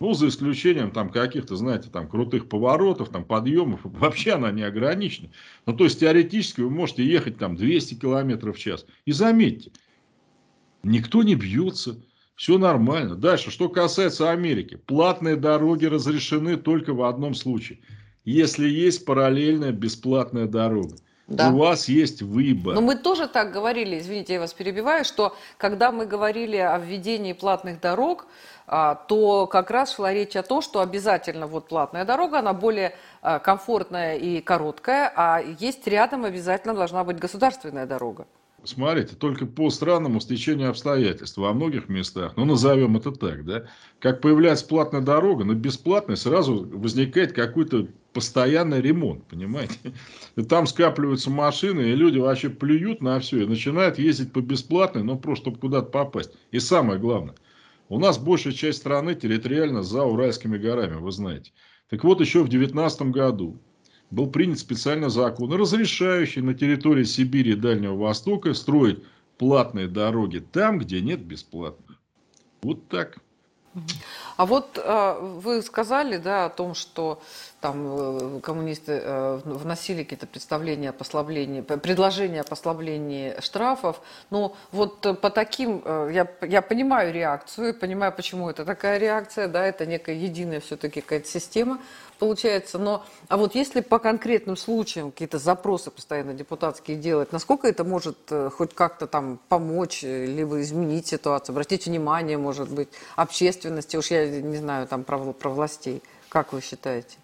Ну, 0.00 0.14
за 0.14 0.28
исключением 0.28 0.90
там 0.90 1.10
каких-то, 1.10 1.56
знаете, 1.56 1.90
там 1.90 2.08
крутых 2.08 2.48
поворотов, 2.48 3.10
там 3.10 3.26
подъемов, 3.26 3.80
вообще 3.84 4.32
она 4.32 4.50
не 4.52 4.62
ограничена. 4.62 5.28
Ну, 5.66 5.74
то 5.74 5.84
есть, 5.84 6.00
теоретически 6.00 6.62
вы 6.62 6.70
можете 6.70 7.04
ехать 7.04 7.36
там 7.36 7.54
200 7.54 7.96
километров 7.96 8.56
в 8.56 8.58
час. 8.58 8.86
И 9.04 9.12
заметьте, 9.12 9.70
никто 10.82 11.24
не 11.24 11.34
бьется, 11.34 12.00
все 12.36 12.56
нормально. 12.56 13.16
Дальше, 13.16 13.50
что 13.50 13.68
касается 13.68 14.30
Америки. 14.30 14.80
Платные 14.86 15.36
дороги 15.36 15.84
разрешены 15.84 16.56
только 16.56 16.94
в 16.94 17.02
одном 17.02 17.34
случае– 17.34 17.80
если 18.26 18.68
есть 18.68 19.06
параллельная 19.06 19.72
бесплатная 19.72 20.46
дорога. 20.46 20.96
Да. 21.28 21.50
У 21.50 21.58
вас 21.58 21.88
есть 21.88 22.22
выбор. 22.22 22.74
Но 22.74 22.80
мы 22.80 22.94
тоже 22.94 23.26
так 23.26 23.52
говорили, 23.52 23.98
извините, 23.98 24.34
я 24.34 24.40
вас 24.40 24.52
перебиваю, 24.52 25.04
что 25.04 25.34
когда 25.56 25.90
мы 25.90 26.06
говорили 26.06 26.56
о 26.56 26.78
введении 26.78 27.32
платных 27.32 27.80
дорог, 27.80 28.26
а, 28.68 28.94
то 28.94 29.48
как 29.48 29.70
раз 29.70 29.96
шла 29.96 30.12
речь 30.12 30.36
о 30.36 30.44
том, 30.44 30.62
что 30.62 30.80
обязательно 30.80 31.48
вот 31.48 31.66
платная 31.66 32.04
дорога, 32.04 32.38
она 32.38 32.52
более 32.52 32.94
а, 33.22 33.40
комфортная 33.40 34.16
и 34.16 34.40
короткая, 34.40 35.12
а 35.16 35.40
есть 35.58 35.86
рядом 35.88 36.24
обязательно 36.24 36.74
должна 36.74 37.02
быть 37.02 37.18
государственная 37.18 37.86
дорога. 37.86 38.26
Смотрите, 38.62 39.14
только 39.14 39.46
по 39.46 39.70
странному 39.70 40.20
стечению 40.20 40.70
обстоятельств 40.70 41.38
во 41.38 41.52
многих 41.52 41.88
местах, 41.88 42.32
ну 42.36 42.44
назовем 42.44 42.96
это 42.96 43.12
так, 43.12 43.44
да, 43.44 43.64
как 44.00 44.20
появляется 44.20 44.66
платная 44.66 45.00
дорога, 45.00 45.44
но 45.44 45.54
бесплатной 45.54 46.16
сразу 46.16 46.68
возникает 46.72 47.32
какой-то 47.32 47.86
постоянный 48.16 48.80
ремонт, 48.80 49.26
понимаете? 49.26 49.74
И 50.36 50.42
там 50.42 50.66
скапливаются 50.66 51.28
машины, 51.28 51.82
и 51.82 51.94
люди 51.94 52.16
вообще 52.16 52.48
плюют 52.48 53.02
на 53.02 53.20
все 53.20 53.42
и 53.42 53.46
начинают 53.46 53.98
ездить 53.98 54.32
по 54.32 54.40
бесплатной, 54.40 55.02
но 55.02 55.18
просто 55.18 55.44
чтобы 55.44 55.58
куда-то 55.58 55.90
попасть. 55.90 56.30
И 56.50 56.58
самое 56.58 56.98
главное, 56.98 57.34
у 57.90 57.98
нас 57.98 58.16
большая 58.16 58.54
часть 58.54 58.78
страны 58.78 59.14
территориально 59.14 59.82
за 59.82 60.02
Уральскими 60.02 60.56
горами, 60.56 60.94
вы 60.94 61.12
знаете. 61.12 61.52
Так 61.90 62.04
вот, 62.04 62.22
еще 62.22 62.38
в 62.38 62.48
2019 62.48 63.02
году 63.12 63.58
был 64.10 64.30
принят 64.30 64.58
специальный 64.58 65.10
закон, 65.10 65.52
разрешающий 65.52 66.40
на 66.40 66.54
территории 66.54 67.04
Сибири 67.04 67.52
и 67.52 67.54
Дальнего 67.54 67.96
Востока 67.96 68.54
строить 68.54 69.02
платные 69.36 69.88
дороги 69.88 70.38
там, 70.38 70.78
где 70.78 71.02
нет 71.02 71.22
бесплатных. 71.22 72.00
Вот 72.62 72.88
так. 72.88 73.18
А 74.36 74.44
вот 74.44 74.78
э, 74.82 75.18
вы 75.20 75.62
сказали, 75.62 76.18
да, 76.18 76.46
о 76.46 76.50
том, 76.50 76.74
что 76.74 77.20
там 77.60 78.36
э, 78.36 78.40
коммунисты 78.40 79.00
э, 79.02 79.40
вносили 79.44 80.02
какие-то 80.02 80.26
представления 80.26 80.90
о 80.90 80.92
послаблении, 80.92 81.62
предложения 81.62 82.42
о 82.42 82.44
послаблении 82.44 83.40
штрафов. 83.40 84.00
Но 84.30 84.54
вот 84.72 85.00
по 85.20 85.30
таким, 85.30 85.82
я, 86.10 86.28
я 86.42 86.62
понимаю 86.62 87.12
реакцию, 87.12 87.74
понимаю, 87.74 88.12
почему 88.12 88.50
это 88.50 88.64
такая 88.64 88.98
реакция, 88.98 89.48
да, 89.48 89.64
это 89.64 89.86
некая 89.86 90.16
единая 90.16 90.60
все-таки 90.60 91.00
какая-то 91.00 91.28
система 91.28 91.78
получается. 92.18 92.78
Но, 92.78 93.04
а 93.28 93.36
вот 93.36 93.54
если 93.54 93.80
по 93.80 93.98
конкретным 93.98 94.56
случаям 94.56 95.10
какие-то 95.10 95.38
запросы 95.38 95.90
постоянно 95.90 96.34
депутатские 96.34 96.96
делать, 96.96 97.32
насколько 97.32 97.68
это 97.68 97.84
может 97.84 98.16
хоть 98.52 98.74
как-то 98.74 99.06
там 99.06 99.38
помочь, 99.48 100.02
либо 100.02 100.60
изменить 100.60 101.06
ситуацию, 101.06 101.52
обратить 101.52 101.86
внимание, 101.86 102.38
может 102.38 102.70
быть, 102.70 102.88
общественности, 103.16 103.96
уж 103.96 104.10
я 104.10 104.28
не 104.28 104.56
знаю, 104.56 104.86
там 104.86 105.04
про, 105.04 105.18
про 105.32 105.50
властей. 105.50 106.02
Как 106.28 106.52
вы 106.52 106.60
считаете? 106.60 107.16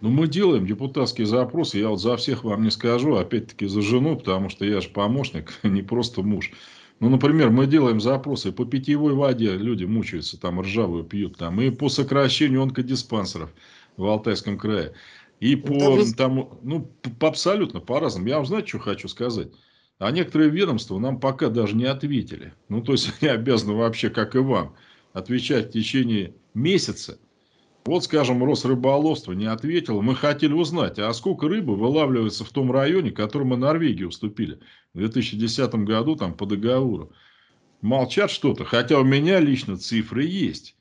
Ну, 0.00 0.10
мы 0.10 0.28
делаем 0.28 0.66
депутатские 0.66 1.26
запросы. 1.26 1.78
Я 1.78 1.88
вот 1.88 2.00
за 2.00 2.16
всех 2.16 2.44
вам 2.44 2.62
не 2.62 2.70
скажу, 2.70 3.16
опять-таки 3.16 3.66
за 3.66 3.80
жену, 3.80 4.16
потому 4.16 4.50
что 4.50 4.64
я 4.64 4.80
же 4.80 4.90
помощник, 4.90 5.52
не 5.62 5.82
просто 5.82 6.22
муж. 6.22 6.50
Ну, 7.00 7.08
например, 7.08 7.50
мы 7.50 7.66
делаем 7.66 8.00
запросы 8.00 8.52
по 8.52 8.64
питьевой 8.64 9.14
воде, 9.14 9.56
люди 9.56 9.84
мучаются, 9.84 10.38
там 10.38 10.60
ржавую 10.60 11.04
пьют, 11.04 11.38
там, 11.38 11.60
и 11.60 11.70
по 11.70 11.88
сокращению 11.88 12.62
онкодиспансеров 12.62 13.50
в 13.96 14.04
Алтайском 14.04 14.58
крае. 14.58 14.94
И 15.40 15.56
по, 15.56 15.98
там, 16.16 16.58
ну, 16.62 16.90
по, 17.18 17.28
абсолютно 17.28 17.80
по-разному. 17.80 18.28
Я 18.28 18.36
вам, 18.36 18.46
знаете, 18.46 18.68
что 18.68 18.78
хочу 18.78 19.08
сказать? 19.08 19.48
А 19.98 20.10
некоторые 20.10 20.50
ведомства 20.50 20.98
нам 20.98 21.20
пока 21.20 21.48
даже 21.48 21.76
не 21.76 21.84
ответили. 21.84 22.54
Ну, 22.68 22.82
то 22.82 22.92
есть, 22.92 23.12
они 23.20 23.30
обязаны 23.30 23.74
вообще, 23.74 24.10
как 24.10 24.34
и 24.34 24.38
вам, 24.38 24.74
отвечать 25.12 25.68
в 25.68 25.72
течение 25.72 26.34
месяца. 26.54 27.18
Вот, 27.84 28.04
скажем, 28.04 28.42
Росрыболовство 28.42 29.32
не 29.32 29.44
ответило. 29.44 30.00
Мы 30.00 30.14
хотели 30.14 30.54
узнать, 30.54 30.98
а 30.98 31.12
сколько 31.12 31.48
рыбы 31.48 31.76
вылавливается 31.76 32.44
в 32.44 32.48
том 32.48 32.72
районе, 32.72 33.12
мы 33.44 33.56
Норвегии 33.56 34.04
уступили 34.04 34.58
в 34.94 34.98
2010 34.98 35.74
году 35.74 36.16
там 36.16 36.34
по 36.34 36.46
договору. 36.46 37.12
Молчат 37.82 38.30
что-то, 38.30 38.64
хотя 38.64 38.98
у 38.98 39.04
меня 39.04 39.38
лично 39.38 39.76
цифры 39.76 40.24
есть. 40.24 40.73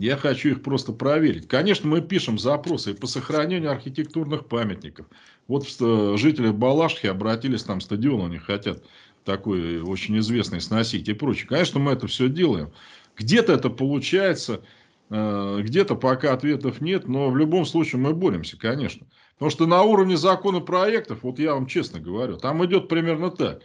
Я 0.00 0.16
хочу 0.16 0.48
их 0.50 0.62
просто 0.62 0.92
проверить. 0.92 1.46
Конечно, 1.46 1.88
мы 1.88 2.00
пишем 2.00 2.38
запросы 2.38 2.94
по 2.94 3.06
сохранению 3.06 3.70
архитектурных 3.70 4.46
памятников. 4.46 5.06
Вот 5.46 5.66
э, 5.78 6.14
жители 6.16 6.50
Балашки 6.50 7.06
обратились, 7.06 7.64
там 7.64 7.80
стадион 7.80 8.22
у 8.22 8.28
них 8.28 8.44
хотят 8.44 8.82
такой 9.24 9.82
очень 9.82 10.18
известный 10.18 10.62
сносить 10.62 11.08
и 11.08 11.12
прочее. 11.12 11.46
Конечно, 11.46 11.80
мы 11.80 11.92
это 11.92 12.06
все 12.06 12.28
делаем. 12.28 12.72
Где-то 13.16 13.52
это 13.52 13.68
получается, 13.68 14.62
э, 15.10 15.60
где-то 15.62 15.96
пока 15.96 16.32
ответов 16.32 16.80
нет, 16.80 17.06
но 17.06 17.28
в 17.28 17.36
любом 17.36 17.66
случае 17.66 18.00
мы 18.00 18.14
боремся, 18.14 18.58
конечно. 18.58 19.06
Потому 19.34 19.50
что 19.50 19.66
на 19.66 19.82
уровне 19.82 20.16
законопроектов, 20.16 21.22
вот 21.22 21.38
я 21.38 21.54
вам 21.54 21.66
честно 21.66 22.00
говорю, 22.00 22.38
там 22.38 22.64
идет 22.64 22.88
примерно 22.88 23.30
так. 23.30 23.62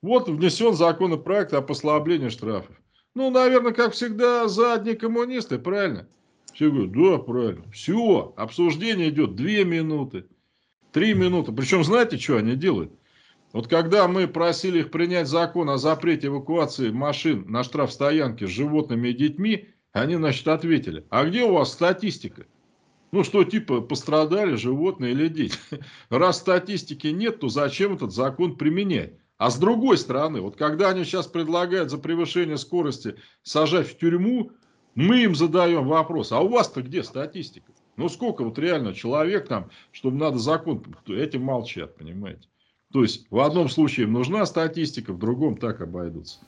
Вот 0.00 0.28
внесен 0.28 0.74
законопроект 0.74 1.52
о 1.52 1.60
послаблении 1.62 2.28
штрафов. 2.30 2.76
Ну, 3.14 3.30
наверное, 3.30 3.72
как 3.72 3.92
всегда, 3.92 4.48
задние 4.48 4.96
коммунисты, 4.96 5.58
правильно? 5.58 6.08
Все 6.52 6.70
говорят, 6.70 6.92
да, 6.92 7.18
правильно. 7.18 7.64
Все, 7.72 8.32
обсуждение 8.36 9.08
идет 9.10 9.34
две 9.36 9.64
минуты, 9.64 10.26
три 10.92 11.14
минуты. 11.14 11.52
Причем, 11.52 11.84
знаете, 11.84 12.18
что 12.18 12.38
они 12.38 12.56
делают? 12.56 12.92
Вот 13.52 13.68
когда 13.68 14.08
мы 14.08 14.26
просили 14.26 14.80
их 14.80 14.90
принять 14.90 15.28
закон 15.28 15.70
о 15.70 15.78
запрете 15.78 16.26
эвакуации 16.26 16.90
машин 16.90 17.44
на 17.48 17.62
штрафстоянке 17.62 18.48
с 18.48 18.50
животными 18.50 19.08
и 19.08 19.14
детьми, 19.14 19.68
они, 19.92 20.16
значит, 20.16 20.48
ответили, 20.48 21.06
а 21.08 21.24
где 21.24 21.44
у 21.44 21.52
вас 21.54 21.72
статистика? 21.72 22.46
Ну, 23.12 23.22
что, 23.22 23.44
типа, 23.44 23.80
пострадали 23.80 24.56
животные 24.56 25.12
или 25.12 25.28
дети? 25.28 25.56
Раз 26.08 26.38
статистики 26.38 27.06
нет, 27.06 27.38
то 27.38 27.48
зачем 27.48 27.94
этот 27.94 28.12
закон 28.12 28.56
применять? 28.56 29.12
А 29.38 29.50
с 29.50 29.58
другой 29.58 29.98
стороны, 29.98 30.40
вот 30.40 30.56
когда 30.56 30.90
они 30.90 31.04
сейчас 31.04 31.26
предлагают 31.26 31.90
за 31.90 31.98
превышение 31.98 32.56
скорости 32.56 33.16
сажать 33.42 33.88
в 33.88 33.98
тюрьму, 33.98 34.52
мы 34.94 35.24
им 35.24 35.34
задаем 35.34 35.88
вопрос, 35.88 36.30
а 36.32 36.40
у 36.40 36.48
вас-то 36.48 36.82
где 36.82 37.02
статистика? 37.02 37.72
Ну 37.96 38.08
сколько 38.08 38.44
вот 38.44 38.58
реально 38.58 38.94
человек 38.94 39.48
там, 39.48 39.70
чтобы 39.92 40.18
надо 40.18 40.38
закон, 40.38 40.84
этим 41.06 41.42
молчат, 41.42 41.96
понимаете? 41.96 42.48
То 42.92 43.02
есть 43.02 43.26
в 43.28 43.40
одном 43.40 43.68
случае 43.68 44.06
нужна 44.06 44.46
статистика, 44.46 45.12
в 45.12 45.18
другом 45.18 45.56
так 45.56 45.80
обойдутся. 45.80 46.38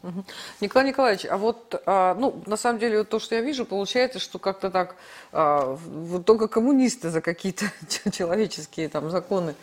Николай 0.61 0.89
Николаевич, 0.89 1.27
а 1.29 1.37
вот, 1.39 1.75
а, 1.87 2.15
ну, 2.15 2.41
на 2.47 2.57
самом 2.57 2.79
деле, 2.79 3.03
то, 3.03 3.19
что 3.19 3.35
я 3.35 3.41
вижу, 3.41 3.65
получается, 3.67 4.21
что 4.21 4.39
как-то 4.39 4.71
так 4.71 4.95
а, 5.33 5.75
вот 5.75 6.25
только 6.25 6.47
коммунисты 6.47 7.11
за 7.11 7.21
какие-то 7.21 7.65
человеческие 8.13 8.89
там 8.89 9.11
законы 9.11 9.57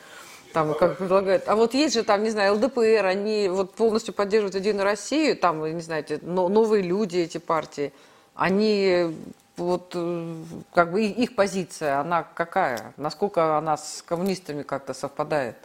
там 0.53 0.73
как 0.75 0.97
предлагают. 0.97 1.43
А 1.47 1.55
вот 1.55 1.73
есть 1.73 1.95
же 1.95 2.03
там, 2.03 2.23
не 2.23 2.29
знаю, 2.29 2.55
ЛДПР, 2.55 3.05
они 3.05 3.49
вот 3.49 3.73
полностью 3.73 4.13
поддерживают 4.13 4.55
Единую 4.55 4.83
Россию, 4.83 5.35
там, 5.35 5.65
не 5.65 5.81
знаете, 5.81 6.19
новые 6.21 6.83
люди 6.83 7.17
эти 7.17 7.39
партии, 7.39 7.91
они 8.35 9.13
вот 9.57 9.91
э, 9.93 10.35
как 10.73 10.91
бы 10.91 11.03
их 11.03 11.35
позиция, 11.35 11.99
она 11.99 12.23
какая? 12.23 12.93
Насколько 12.97 13.57
она 13.57 13.77
с 13.77 14.03
коммунистами 14.07 14.63
как-то 14.63 14.93
совпадает? 14.93 15.55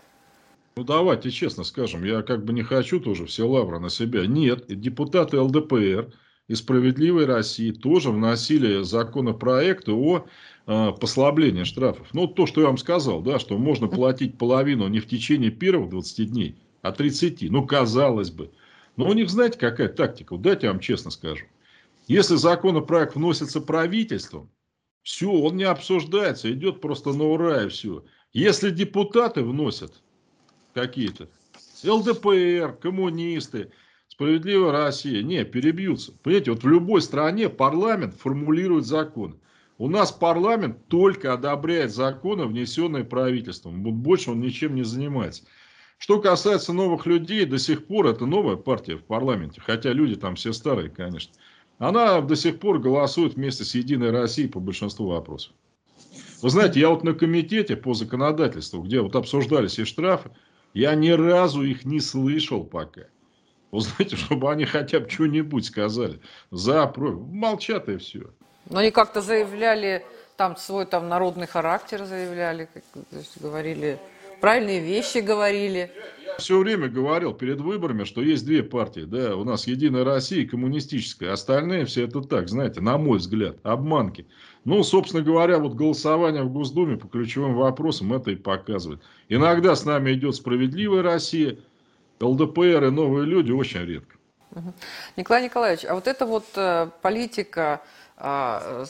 Ну 0.77 0.85
давайте 0.85 1.31
честно 1.31 1.65
скажем, 1.65 2.05
я 2.05 2.23
как 2.23 2.45
бы 2.45 2.53
не 2.53 2.63
хочу 2.63 3.01
тоже 3.01 3.27
все 3.27 3.47
лавры 3.47 3.79
на 3.79 3.91
себя. 3.91 4.27
Нет, 4.27 4.67
депутаты 4.69 5.41
ЛДПР 5.41 6.13
и 6.49 6.55
«Справедливой 6.55 7.27
России» 7.27 7.73
тоже 7.73 8.11
вносили 8.11 8.83
законопроекты 8.83 9.93
о 9.93 10.27
э, 10.69 10.93
послаблении 10.93 11.65
штрафов. 11.65 12.07
Ну, 12.13 12.29
то, 12.29 12.47
что 12.47 12.61
я 12.61 12.69
вам 12.69 12.79
сказал, 12.79 13.21
да, 13.21 13.41
что 13.41 13.59
можно 13.59 13.89
платить 13.89 14.39
половину 14.39 14.87
не 14.87 15.01
в 15.01 15.09
течение 15.09 15.51
первых 15.51 15.91
20 15.91 16.31
дней, 16.31 16.57
а 16.83 16.93
30. 16.93 17.51
Ну, 17.51 17.67
казалось 17.67 18.31
бы. 18.31 18.53
Но 18.97 19.09
у 19.09 19.13
них, 19.13 19.29
знаете, 19.31 19.59
какая 19.59 19.89
тактика? 19.89 20.35
Вот 20.35 20.43
дайте 20.43 20.67
я 20.67 20.73
вам 20.73 20.81
честно 20.81 21.11
скажу. 21.11 21.47
Если 22.07 22.37
законопроект 22.37 23.17
вносится 23.17 23.61
правительством, 23.61 24.49
все, 25.03 25.33
он 25.33 25.57
не 25.57 25.65
обсуждается, 25.65 26.53
идет 26.53 26.81
просто 26.81 27.13
на 27.13 27.25
ура 27.25 27.65
и 27.65 27.69
все. 27.69 28.05
Если 28.33 28.71
депутаты 28.71 29.43
вносят 29.43 29.93
какие-то, 30.75 31.29
ЛДПР, 31.85 32.77
коммунисты, 32.81 33.71
Справедливая 34.19 34.73
Россия. 34.73 35.23
Не, 35.23 35.45
перебьются. 35.45 36.13
Понимаете, 36.25 36.51
вот 36.51 36.65
в 36.65 36.69
любой 36.69 37.03
стране 37.03 37.49
парламент 37.49 38.15
формулирует 38.15 38.85
законы. 38.85 39.37
У 39.79 39.89
нас 39.89 40.11
парламент 40.11 40.89
только 40.89 41.33
одобряет 41.33 41.95
законы, 41.95 42.47
внесенные 42.47 43.05
правительством. 43.05 43.81
Больше 43.83 44.33
он 44.33 44.41
ничем 44.41 44.75
не 44.75 44.83
занимается. 44.83 45.45
Что 45.99 46.21
касается 46.21 46.73
новых 46.73 47.07
людей, 47.07 47.45
до 47.45 47.59
сих 47.59 47.87
пор 47.87 48.09
это 48.09 48.27
новая 48.27 48.57
партия 48.57 48.97
в 48.97 49.05
парламенте. 49.05 49.61
Хотя 49.61 49.93
люди 49.93 50.17
там 50.17 50.35
все 50.35 50.53
старые, 50.53 50.91
конечно. 50.91 51.33
Она 51.79 52.21
до 52.21 52.35
сих 52.35 52.59
пор 52.59 52.81
голосует 52.81 53.35
вместе 53.35 53.65
с 53.65 53.75
Единой 53.77 54.11
Россией 54.11 54.49
по 54.49 54.59
большинству 54.59 55.07
вопросов. 55.07 55.53
Вы 56.43 56.51
знаете, 56.51 56.81
я 56.81 56.89
вот 56.89 57.05
на 57.05 57.15
комитете 57.15 57.77
по 57.77 57.95
законодательству, 57.95 58.83
где 58.83 59.01
вот 59.01 59.15
обсуждались 59.15 59.79
и 59.79 59.85
штрафы, 59.85 60.31
я 60.75 60.95
ни 60.97 61.11
разу 61.11 61.63
их 61.63 61.85
не 61.85 62.01
слышал 62.01 62.65
пока. 62.65 63.03
Узнайте, 63.71 64.17
чтобы 64.17 64.51
они 64.51 64.65
хотя 64.65 64.99
бы 64.99 65.09
что-нибудь 65.09 65.67
сказали. 65.67 66.21
За, 66.51 66.87
против. 66.87 67.21
Молчат 67.29 67.89
и 67.89 67.97
все. 67.97 68.31
Но 68.71 68.81
они 68.81 68.91
как-то 68.91 69.21
заявляли, 69.21 70.05
там 70.37 70.57
свой 70.57 70.87
там 70.87 71.09
народный 71.09 71.47
характер 71.47 72.05
заявляли, 72.05 72.69
как, 72.73 72.83
то 73.11 73.17
есть 73.17 73.41
говорили, 73.41 73.99
правильные 74.41 74.81
вещи 74.81 75.19
говорили. 75.19 75.91
Все 76.39 76.59
время 76.59 76.89
говорил 76.89 77.35
перед 77.35 77.61
выборами, 77.61 78.05
что 78.05 78.21
есть 78.23 78.45
две 78.47 78.63
партии. 78.63 79.01
Да, 79.01 79.35
у 79.35 79.45
нас 79.45 79.67
Единая 79.67 80.05
Россия 80.05 80.43
и 80.43 80.47
Коммунистическая. 80.47 81.33
Остальные 81.33 81.87
все 81.87 82.05
это 82.05 82.21
так, 82.21 82.49
знаете, 82.49 82.81
на 82.81 82.97
мой 82.97 83.19
взгляд, 83.19 83.57
обманки. 83.65 84.27
Ну, 84.65 84.83
собственно 84.85 85.23
говоря, 85.23 85.59
вот 85.59 85.75
голосование 85.75 86.43
в 86.43 86.53
Госдуме 86.53 86.97
по 86.97 87.09
ключевым 87.09 87.55
вопросам 87.55 88.13
это 88.13 88.31
и 88.31 88.37
показывает. 88.37 89.01
Иногда 89.29 89.75
с 89.75 89.85
нами 89.85 90.13
идет 90.13 90.37
справедливая 90.37 91.03
Россия, 91.03 91.57
ЛДПР 92.21 92.85
и 92.85 92.91
новые 92.91 93.27
люди 93.27 93.51
очень 93.51 93.85
редко. 93.85 94.17
Николай 95.17 95.45
Николаевич, 95.45 95.85
а 95.85 95.95
вот 95.95 96.07
эта 96.07 96.27
вот 96.27 96.45
э, 96.57 96.89
политика 97.03 97.83
а, 98.21 98.85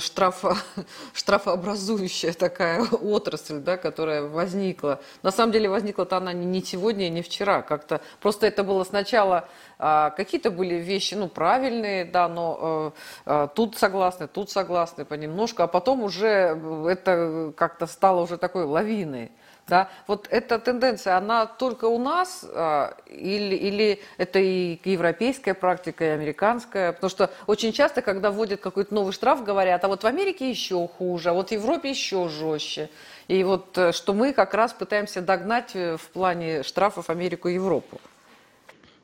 штрафа, 0.00 0.56
штрафообразующая 1.14 2.32
такая 2.32 2.82
отрасль, 3.02 3.58
да, 3.58 3.76
которая 3.76 4.22
возникла. 4.22 5.00
На 5.22 5.30
самом 5.30 5.52
деле 5.52 5.68
возникла-то 5.68 6.16
она 6.16 6.32
не 6.32 6.62
сегодня 6.62 7.08
не 7.08 7.22
вчера. 7.22 7.62
Как-то 7.62 8.00
просто 8.20 8.46
это 8.46 8.64
было 8.64 8.82
сначала 8.82 9.48
а, 9.78 10.10
какие-то 10.10 10.50
были 10.50 10.74
вещи, 10.74 11.14
ну, 11.14 11.28
правильные, 11.28 12.04
да, 12.04 12.28
но 12.28 12.92
а, 13.24 13.46
тут 13.46 13.76
согласны, 13.76 14.26
тут 14.26 14.50
согласны 14.50 15.04
понемножку, 15.04 15.62
а 15.62 15.68
потом 15.68 16.02
уже 16.02 16.60
это 16.88 17.52
как-то 17.56 17.86
стало 17.86 18.22
уже 18.22 18.38
такой 18.38 18.64
лавиной. 18.64 19.30
Да? 19.68 19.90
Вот 20.06 20.26
эта 20.30 20.58
тенденция, 20.58 21.16
она 21.18 21.44
только 21.44 21.84
у 21.84 21.98
нас 21.98 22.44
а, 22.54 22.96
или, 23.06 23.54
или 23.54 24.00
это 24.16 24.38
и 24.38 24.78
европейская 24.84 25.52
практика, 25.52 26.04
и 26.06 26.08
американская? 26.08 26.92
Потому 26.92 27.10
что 27.10 27.30
очень 27.46 27.72
часто, 27.72 28.00
когда 28.00 28.30
вводят 28.30 28.60
какой-то 28.60 28.94
новый 28.94 29.12
штраф, 29.12 29.44
говорят, 29.44 29.84
а 29.84 29.88
вот 29.88 30.02
в 30.02 30.06
Америке 30.06 30.48
еще 30.48 30.88
хуже, 30.88 31.30
а 31.30 31.32
вот 31.34 31.50
в 31.50 31.52
Европе 31.52 31.90
еще 31.90 32.28
жестче. 32.28 32.88
И 33.28 33.44
вот 33.44 33.76
э, 33.76 33.92
что 33.92 34.14
мы 34.14 34.32
как 34.32 34.54
раз 34.54 34.72
пытаемся 34.72 35.20
догнать 35.20 35.72
э, 35.74 35.98
в 35.98 36.08
плане 36.08 36.62
штрафов 36.62 37.10
Америку 37.10 37.48
и 37.48 37.54
Европу. 37.54 38.00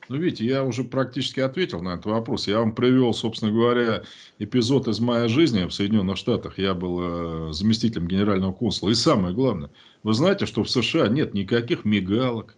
Ну, 0.07 0.17
видите, 0.17 0.45
я 0.45 0.63
уже 0.63 0.83
практически 0.83 1.39
ответил 1.39 1.81
на 1.81 1.93
этот 1.93 2.05
вопрос. 2.05 2.47
Я 2.47 2.59
вам 2.59 2.73
привел, 2.73 3.13
собственно 3.13 3.51
говоря, 3.51 4.03
эпизод 4.37 4.87
из 4.87 4.99
моей 4.99 5.29
жизни 5.29 5.65
в 5.65 5.71
Соединенных 5.71 6.17
Штатах. 6.17 6.59
Я 6.59 6.73
был 6.73 7.49
э, 7.49 7.53
заместителем 7.53 8.07
генерального 8.07 8.51
консула. 8.51 8.91
И 8.91 8.95
самое 8.95 9.33
главное, 9.33 9.69
вы 10.05 10.13
знаете, 10.13 10.45
что 10.45 10.63
в 10.63 10.69
США 10.69 11.07
нет 11.07 11.33
никаких 11.33 11.83
мигалок. 11.83 12.55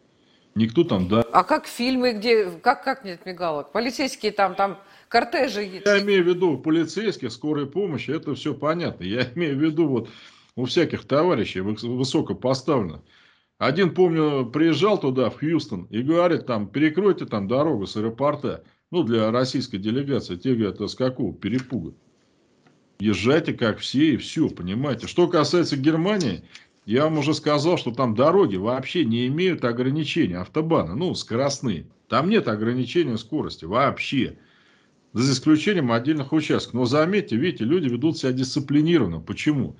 Никто 0.53 0.83
там, 0.83 1.07
да. 1.07 1.21
А 1.31 1.45
как 1.45 1.65
фильмы, 1.65 2.11
где, 2.11 2.51
как, 2.51 2.83
как 2.83 3.05
нет 3.05 3.25
мигалок? 3.25 3.71
Полицейские 3.71 4.33
там, 4.33 4.53
там 4.53 4.77
кортежи. 5.07 5.81
Я 5.85 6.01
имею 6.01 6.25
в 6.25 6.27
виду 6.27 6.57
полицейских, 6.57 7.31
скорой 7.31 7.65
помощи, 7.65 8.11
это 8.11 8.35
все 8.35 8.53
понятно. 8.53 9.05
Я 9.05 9.31
имею 9.35 9.57
в 9.57 9.61
виду 9.61 9.87
вот 9.87 10.09
у 10.57 10.65
всяких 10.65 11.05
товарищей 11.05 11.61
высоко 11.61 12.35
поставленных. 12.35 12.99
Один, 13.59 13.93
помню, 13.93 14.47
приезжал 14.47 14.99
туда, 14.99 15.29
в 15.29 15.39
Хьюстон, 15.39 15.85
и 15.85 16.01
говорит, 16.01 16.47
там, 16.47 16.67
перекройте 16.67 17.25
там 17.25 17.47
дорогу 17.47 17.87
с 17.87 17.95
аэропорта, 17.95 18.65
ну, 18.91 19.03
для 19.03 19.31
российской 19.31 19.77
делегации. 19.77 20.35
Те 20.35 20.53
говорят, 20.53 20.81
а 20.81 20.89
с 20.89 20.95
какого 20.95 21.33
перепуга? 21.33 21.93
Езжайте, 22.99 23.53
как 23.53 23.77
все, 23.77 24.15
и 24.15 24.17
все, 24.17 24.49
понимаете. 24.49 25.07
Что 25.07 25.27
касается 25.27 25.77
Германии, 25.77 26.43
я 26.87 27.03
вам 27.03 27.17
уже 27.17 27.33
сказал, 27.33 27.77
что 27.77 27.91
там 27.91 28.15
дороги 28.15 28.55
вообще 28.55 29.03
не 29.03 29.27
имеют 29.27 29.65
ограничений, 29.65 30.35
автобаны, 30.35 30.95
ну, 30.95 31.13
скоростные. 31.15 31.85
Там 32.07 32.29
нет 32.29 32.47
ограничения 32.47 33.17
скорости 33.17 33.65
вообще. 33.65 34.37
За 35.11 35.33
исключением 35.33 35.91
отдельных 35.91 36.31
участков. 36.31 36.75
Но 36.75 36.85
заметьте, 36.85 37.35
видите, 37.35 37.65
люди 37.65 37.89
ведут 37.89 38.17
себя 38.17 38.31
дисциплинированно. 38.31 39.19
Почему? 39.19 39.75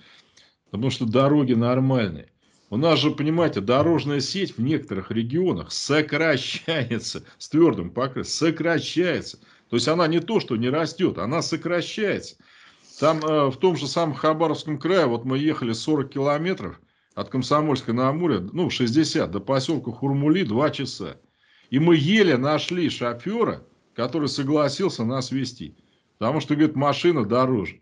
Потому 0.69 0.89
что 0.89 1.05
дороги 1.05 1.53
нормальные. 1.53 2.27
У 2.69 2.75
нас 2.75 2.99
же, 2.99 3.11
понимаете, 3.11 3.61
дорожная 3.61 4.19
сеть 4.19 4.57
в 4.57 4.61
некоторых 4.61 5.09
регионах 5.09 5.71
сокращается 5.71 7.23
с 7.37 7.47
твердым 7.47 7.89
покрытием, 7.89 8.25
сокращается. 8.25 9.37
То 9.69 9.77
есть 9.77 9.87
она 9.87 10.07
не 10.07 10.19
то, 10.19 10.41
что 10.41 10.57
не 10.57 10.69
растет, 10.69 11.19
она 11.19 11.41
сокращается. 11.41 12.35
Там 12.99 13.19
э, 13.19 13.49
в 13.49 13.55
том 13.55 13.77
же 13.77 13.87
самом 13.87 14.13
Хабаровском 14.13 14.77
крае, 14.77 15.05
вот 15.05 15.23
мы 15.23 15.37
ехали 15.37 15.71
40 15.71 16.09
километров 16.09 16.81
от 17.17 17.29
Комсомольска 17.29 17.93
на 17.93 18.09
Амуре, 18.09 18.41
ну, 18.53 18.69
60, 18.69 19.31
до 19.31 19.39
поселка 19.39 19.91
Хурмули 19.91 20.43
2 20.43 20.69
часа. 20.69 21.17
И 21.71 21.79
мы 21.79 21.95
еле 21.95 22.37
нашли 22.37 22.91
шофера, 22.91 23.65
который 23.95 24.29
согласился 24.29 25.03
нас 25.03 25.31
вести. 25.31 25.75
Потому 26.19 26.41
что, 26.41 26.55
говорит, 26.55 26.75
машина 26.75 27.25
дороже. 27.25 27.81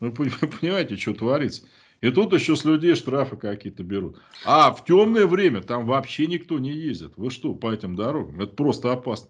Ну, 0.00 0.12
понимаете, 0.14 0.96
что 0.96 1.12
творится? 1.12 1.64
И 2.00 2.10
тут 2.10 2.32
еще 2.32 2.56
с 2.56 2.64
людей 2.64 2.94
штрафы 2.94 3.36
какие-то 3.36 3.82
берут. 3.82 4.18
А 4.46 4.72
в 4.72 4.82
темное 4.86 5.26
время 5.26 5.60
там 5.60 5.84
вообще 5.84 6.26
никто 6.26 6.58
не 6.58 6.72
ездит. 6.72 7.12
Вы 7.18 7.28
что, 7.30 7.52
по 7.52 7.70
этим 7.70 7.96
дорогам? 7.96 8.40
Это 8.40 8.54
просто 8.54 8.92
опасно. 8.92 9.28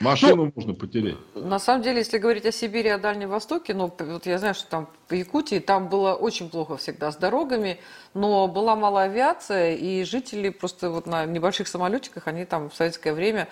Машину 0.00 0.46
ну, 0.46 0.52
можно 0.54 0.74
потерять. 0.74 1.16
На 1.34 1.58
самом 1.58 1.82
деле, 1.82 1.98
если 1.98 2.18
говорить 2.18 2.44
о 2.44 2.52
Сибири, 2.52 2.88
о 2.90 2.98
Дальнем 2.98 3.30
Востоке, 3.30 3.72
ну, 3.74 3.92
вот 3.98 4.26
я 4.26 4.38
знаю, 4.38 4.54
что 4.54 4.68
там 4.68 4.88
по 5.08 5.14
Якутии, 5.14 5.58
там 5.58 5.88
было 5.88 6.14
очень 6.14 6.50
плохо 6.50 6.76
всегда 6.76 7.12
с 7.12 7.16
дорогами, 7.16 7.78
но 8.12 8.48
была 8.48 8.74
мало 8.76 9.02
авиация, 9.02 9.74
и 9.74 10.02
жители 10.04 10.48
просто 10.48 10.90
вот 10.90 11.06
на 11.06 11.24
небольших 11.26 11.68
самолетиках, 11.68 12.26
они 12.26 12.44
там 12.44 12.70
в 12.70 12.74
советское 12.74 13.12
время 13.12 13.48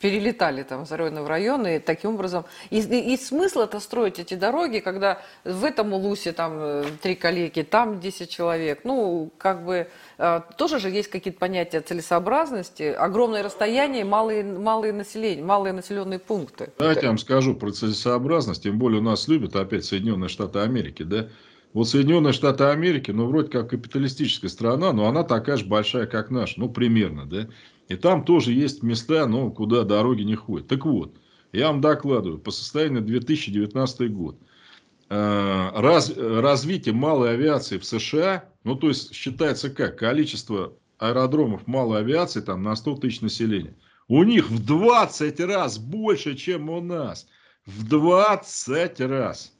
перелетали 0.00 0.62
там 0.62 0.82
из 0.82 0.92
района 0.92 1.22
в 1.22 1.28
район, 1.28 1.66
и 1.66 1.78
таким 1.78 2.14
образом... 2.14 2.44
И, 2.70 2.80
и, 2.80 3.14
и 3.14 3.16
смысл 3.16 3.60
это 3.60 3.80
строить 3.80 4.18
эти 4.18 4.34
дороги, 4.34 4.80
когда 4.80 5.22
в 5.44 5.64
этом 5.64 5.92
улусе 5.94 6.32
там 6.32 6.52
э, 6.56 6.84
три 7.00 7.14
коллеги, 7.14 7.62
там 7.62 8.00
10 8.00 8.28
человек, 8.28 8.80
ну, 8.84 9.30
как 9.38 9.64
бы 9.64 9.88
э, 10.18 10.40
тоже 10.58 10.80
же 10.80 10.90
есть 10.90 11.08
какие-то 11.08 11.38
понятия 11.38 11.80
целесообразности, 11.80 12.82
огромное 12.82 13.42
расстояние, 13.42 14.04
малые, 14.04 14.44
малые 14.44 14.92
населения, 14.92 15.42
малые 15.42 15.63
населенные 15.72 16.18
пункты. 16.18 16.72
Давайте 16.78 17.02
я 17.02 17.08
вам 17.08 17.18
скажу 17.18 17.54
про 17.54 17.70
целесообразность, 17.70 18.62
тем 18.62 18.78
более 18.78 19.00
у 19.00 19.04
нас 19.04 19.28
любят 19.28 19.56
опять 19.56 19.84
Соединенные 19.84 20.28
Штаты 20.28 20.58
Америки, 20.58 20.74
Америки, 20.74 21.02
да? 21.02 21.28
Вот 21.72 21.88
Соединенные 21.88 22.32
Штаты 22.32 22.64
Америки, 22.64 23.10
ну, 23.10 23.26
вроде 23.26 23.50
как 23.50 23.70
капиталистическая 23.70 24.48
страна, 24.48 24.92
но 24.92 25.06
она 25.06 25.24
такая 25.24 25.56
же 25.56 25.64
большая, 25.64 26.06
как 26.06 26.30
наша, 26.30 26.60
ну, 26.60 26.68
примерно, 26.68 27.26
да? 27.26 27.48
И 27.88 27.96
там 27.96 28.24
тоже 28.24 28.52
есть 28.52 28.82
места, 28.82 29.26
ну, 29.26 29.50
куда 29.50 29.82
дороги 29.82 30.22
не 30.22 30.36
ходят. 30.36 30.68
Так 30.68 30.84
вот, 30.84 31.16
я 31.52 31.68
вам 31.68 31.80
докладываю, 31.80 32.38
по 32.38 32.50
состоянию 32.50 33.02
2019 33.02 34.12
год, 34.12 34.38
э, 35.10 35.70
раз, 35.74 36.12
развитие 36.16 36.94
малой 36.94 37.34
авиации 37.34 37.78
в 37.78 37.84
США, 37.84 38.44
ну, 38.62 38.76
то 38.76 38.88
есть, 38.88 39.12
считается 39.12 39.68
как, 39.68 39.98
количество 39.98 40.74
аэродромов 40.98 41.66
малой 41.66 41.98
авиации 41.98 42.40
там 42.40 42.62
на 42.62 42.76
100 42.76 42.96
тысяч 42.96 43.20
населения. 43.20 43.74
У 44.08 44.22
них 44.22 44.50
в 44.50 44.64
20 44.64 45.40
раз 45.40 45.78
больше, 45.78 46.34
чем 46.34 46.68
у 46.68 46.80
нас. 46.80 47.26
В 47.64 47.88
20 47.88 49.00
раз. 49.00 49.52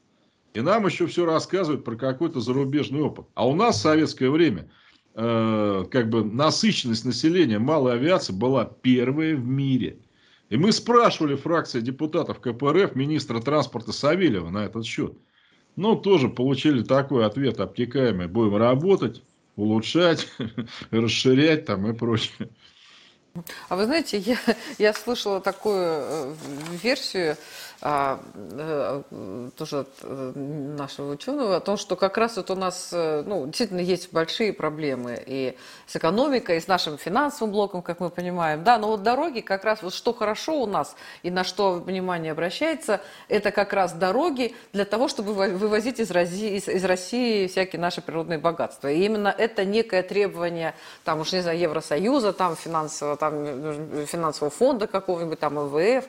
И 0.52 0.61
нам 0.61 0.87
еще 0.87 1.07
все 1.07 1.24
рассказывают 1.24 1.85
про 1.85 1.96
какой-то 1.96 2.40
зарубежный 2.40 3.00
опыт. 3.00 3.26
А 3.35 3.48
у 3.48 3.54
нас 3.54 3.76
в 3.76 3.83
советское 3.83 4.30
время 4.30 4.70
э, 5.14 5.85
как 5.90 6.11
бы 6.11 6.24
насыщенность 6.24 7.04
населения 7.04 7.59
малой 7.59 7.94
авиации 7.94 8.33
была 8.33 8.64
первая 8.64 9.35
в 9.35 9.44
мире. 9.44 9.98
И 10.50 10.57
мы 10.57 10.72
спрашивали 10.72 11.35
фракция 11.35 11.80
депутатов 11.80 12.40
КПРФ 12.40 12.94
министра 12.94 13.40
транспорта 13.40 13.92
Савельева 13.92 14.50
на 14.50 14.66
этот 14.66 14.85
счет. 14.85 15.16
Ну, 15.74 15.96
тоже 15.96 16.28
получили 16.28 16.83
такой 16.83 17.26
ответ 17.26 17.59
обтекаемый. 17.59 18.28
Будем 18.28 18.57
работать, 18.57 19.22
улучшать, 19.57 20.28
расширять 20.90 21.64
там 21.64 21.90
и 21.90 21.94
прочее. 21.94 22.50
А 23.68 23.75
вы 23.75 23.87
знаете, 23.87 24.16
я, 24.18 24.38
я 24.79 24.92
слышала 24.92 25.40
такую 25.40 25.83
э, 25.83 26.35
версию, 26.83 27.37
тоже 27.81 29.81
от 29.81 29.89
э, 30.03 30.33
нашего 30.35 31.13
ученого, 31.13 31.57
о 31.57 31.61
том, 31.61 31.77
что 31.77 31.97
как 31.97 32.17
раз 32.17 32.37
вот 32.37 32.51
у 32.51 32.55
нас 32.55 32.91
ну, 32.93 33.47
действительно 33.47 33.81
есть 33.81 34.13
большие 34.13 34.53
проблемы 34.53 35.23
и 35.27 35.57
с 35.87 35.97
экономикой, 35.97 36.59
и 36.59 36.61
с 36.61 36.69
нашим 36.69 36.99
финансовым 36.99 37.53
блоком, 37.53 37.83
как 37.83 38.01
мы 38.01 38.11
понимаем. 38.11 38.65
Да, 38.65 38.79
но 38.79 38.89
вот 38.89 39.03
дороги 39.03 39.41
как 39.41 39.65
раз, 39.65 39.83
вот 39.83 39.95
что 39.95 40.15
хорошо 40.15 40.63
у 40.63 40.67
нас 40.67 40.97
и 41.23 41.31
на 41.31 41.45
что 41.45 41.75
внимание 41.75 42.33
обращается, 42.33 43.01
это 43.29 43.51
как 43.51 43.73
раз 43.73 43.93
дороги 43.93 44.55
для 44.73 44.85
того, 44.85 45.09
чтобы 45.09 45.33
вывозить 45.33 46.01
из 46.01 46.11
России, 46.11 46.57
из, 46.57 46.85
России 46.85 47.49
всякие 47.49 47.81
наши 47.81 48.01
природные 48.01 48.39
богатства. 48.39 48.91
И 48.91 49.05
именно 49.05 49.29
это 49.29 49.65
некое 49.65 50.03
требование, 50.03 50.75
там 51.05 51.21
уж 51.21 51.33
не 51.33 51.41
знаю, 51.41 51.59
Евросоюза, 51.59 52.33
там 52.33 52.57
финансового 52.57 53.17
там, 53.17 54.07
финансового 54.07 54.51
фонда 54.51 54.87
какого-нибудь, 54.87 55.39
там 55.39 55.59
ИВФ, 55.59 56.05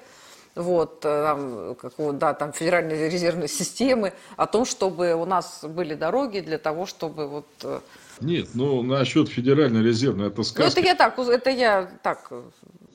вот, 0.55 1.03
э, 1.03 1.23
там, 1.23 1.75
какого, 1.75 2.13
да, 2.13 2.33
там 2.33 2.53
федеральной 2.53 3.09
резервной 3.09 3.47
системы, 3.47 4.13
о 4.37 4.47
том, 4.47 4.65
чтобы 4.65 5.13
у 5.13 5.25
нас 5.25 5.63
были 5.63 5.93
дороги 5.93 6.39
для 6.39 6.57
того, 6.57 6.85
чтобы 6.85 7.27
вот... 7.27 7.47
Э, 7.63 7.79
Нет, 8.21 8.49
ну 8.53 8.81
насчет 8.81 9.29
федеральной 9.29 9.83
резервной, 9.83 10.27
это 10.27 10.43
сказка. 10.43 10.63
Ну, 10.63 10.67
это 10.67 10.79
я 10.81 10.95
так, 10.95 11.19
это 11.19 11.49
я 11.49 11.91
так... 12.01 12.31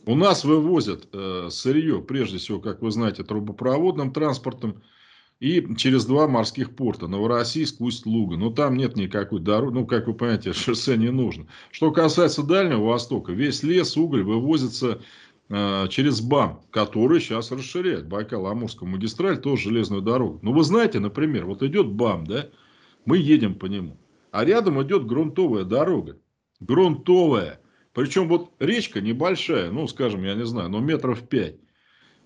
У 0.07 0.14
нас 0.14 0.44
вывозят 0.44 1.09
э, 1.12 1.49
сырье, 1.51 2.01
прежде 2.01 2.38
всего, 2.38 2.59
как 2.59 2.81
вы 2.81 2.90
знаете, 2.90 3.23
трубопроводным 3.23 4.12
транспортом, 4.12 4.83
и 5.40 5.66
через 5.77 6.05
два 6.05 6.29
морских 6.29 6.77
порта, 6.77 7.07
Новороссийск, 7.09 7.81
Усть-Луга. 7.81 8.37
Но 8.37 8.51
там 8.51 8.77
нет 8.77 8.96
никакой 8.96 9.40
дороги, 9.40 9.75
ну, 9.75 9.87
как 9.87 10.07
вы 10.07 10.14
понимаете, 10.14 10.53
шоссе 10.55 10.96
не 10.96 11.11
нужно. 11.11 11.46
Что 11.70 11.90
касается 11.90 12.42
Дальнего 12.42 12.85
Востока, 12.85 13.33
весь 13.33 13.62
лес, 13.62 13.96
уголь 13.96 14.23
вывозится 14.23 15.01
через 15.51 16.21
БАМ, 16.21 16.63
который 16.71 17.21
сейчас 17.21 17.51
расширяет 17.51 18.07
Байкал-Амурскую 18.07 18.87
магистраль, 18.87 19.39
тоже 19.39 19.65
железную 19.65 20.01
дорогу. 20.01 20.39
Ну, 20.43 20.53
вы 20.53 20.63
знаете, 20.63 21.01
например, 21.01 21.47
вот 21.47 21.63
идет 21.63 21.89
БАМ, 21.89 22.27
да, 22.27 22.47
мы 23.05 23.19
едем 23.19 23.57
по 23.57 23.67
нему, 23.67 23.99
а 24.31 24.45
рядом 24.45 24.81
идет 24.83 25.07
грунтовая 25.07 25.65
дорога. 25.65 26.19
Грунтовая. 26.61 27.61
Причем 27.93 28.29
вот 28.29 28.53
речка 28.61 29.01
небольшая, 29.01 29.71
ну, 29.71 29.89
скажем, 29.89 30.23
я 30.23 30.35
не 30.35 30.47
знаю, 30.47 30.69
но 30.69 30.79
метров 30.79 31.29
пять. 31.29 31.57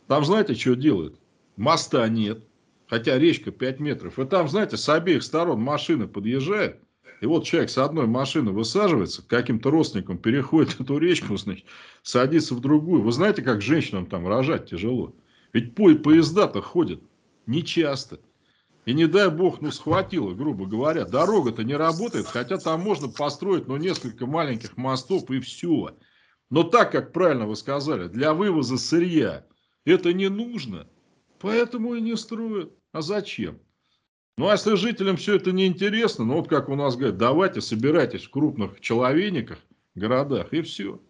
Там 0.06 0.24
знаете, 0.24 0.54
что 0.54 0.74
делают? 0.74 1.18
Моста 1.56 2.06
нет 2.08 2.44
хотя 2.88 3.18
речка 3.18 3.50
5 3.50 3.80
метров. 3.80 4.18
И 4.18 4.24
там, 4.24 4.48
знаете, 4.48 4.76
с 4.76 4.88
обеих 4.88 5.22
сторон 5.22 5.60
машины 5.60 6.06
подъезжают. 6.06 6.78
И 7.20 7.26
вот 7.26 7.44
человек 7.44 7.70
с 7.70 7.78
одной 7.78 8.06
машины 8.06 8.50
высаживается, 8.50 9.22
каким-то 9.26 9.70
родственником 9.70 10.18
переходит 10.18 10.76
эту 10.80 10.98
речку, 10.98 11.36
значит, 11.36 11.64
садится 12.02 12.54
в 12.54 12.60
другую. 12.60 13.02
Вы 13.02 13.12
знаете, 13.12 13.42
как 13.42 13.62
женщинам 13.62 14.06
там 14.06 14.26
рожать 14.26 14.68
тяжело? 14.68 15.14
Ведь 15.52 15.74
поезда-то 15.74 16.60
ходят 16.62 17.00
нечасто. 17.46 18.20
И 18.84 18.92
не 18.92 19.06
дай 19.06 19.30
бог, 19.30 19.62
ну, 19.62 19.70
схватило, 19.70 20.34
грубо 20.34 20.66
говоря. 20.66 21.06
Дорога-то 21.06 21.64
не 21.64 21.74
работает, 21.74 22.26
хотя 22.26 22.58
там 22.58 22.80
можно 22.82 23.08
построить, 23.08 23.66
ну, 23.66 23.76
несколько 23.76 24.26
маленьких 24.26 24.76
мостов 24.76 25.30
и 25.30 25.40
все. 25.40 25.96
Но 26.50 26.64
так, 26.64 26.92
как 26.92 27.12
правильно 27.12 27.46
вы 27.46 27.56
сказали, 27.56 28.08
для 28.08 28.34
вывоза 28.34 28.76
сырья 28.76 29.46
это 29.84 30.12
не 30.12 30.28
нужно. 30.28 30.86
Поэтому 31.40 31.94
и 31.94 32.00
не 32.00 32.16
строят. 32.16 32.72
А 32.92 33.00
зачем? 33.00 33.58
Ну, 34.36 34.48
а 34.48 34.52
если 34.52 34.74
жителям 34.74 35.16
все 35.16 35.36
это 35.36 35.52
не 35.52 35.66
интересно, 35.66 36.24
ну, 36.24 36.34
вот 36.34 36.48
как 36.48 36.68
у 36.68 36.74
нас 36.74 36.96
говорят, 36.96 37.16
давайте 37.16 37.60
собирайтесь 37.60 38.24
в 38.24 38.30
крупных 38.30 38.80
человейниках, 38.80 39.58
городах, 39.94 40.52
и 40.52 40.62
все. 40.62 41.00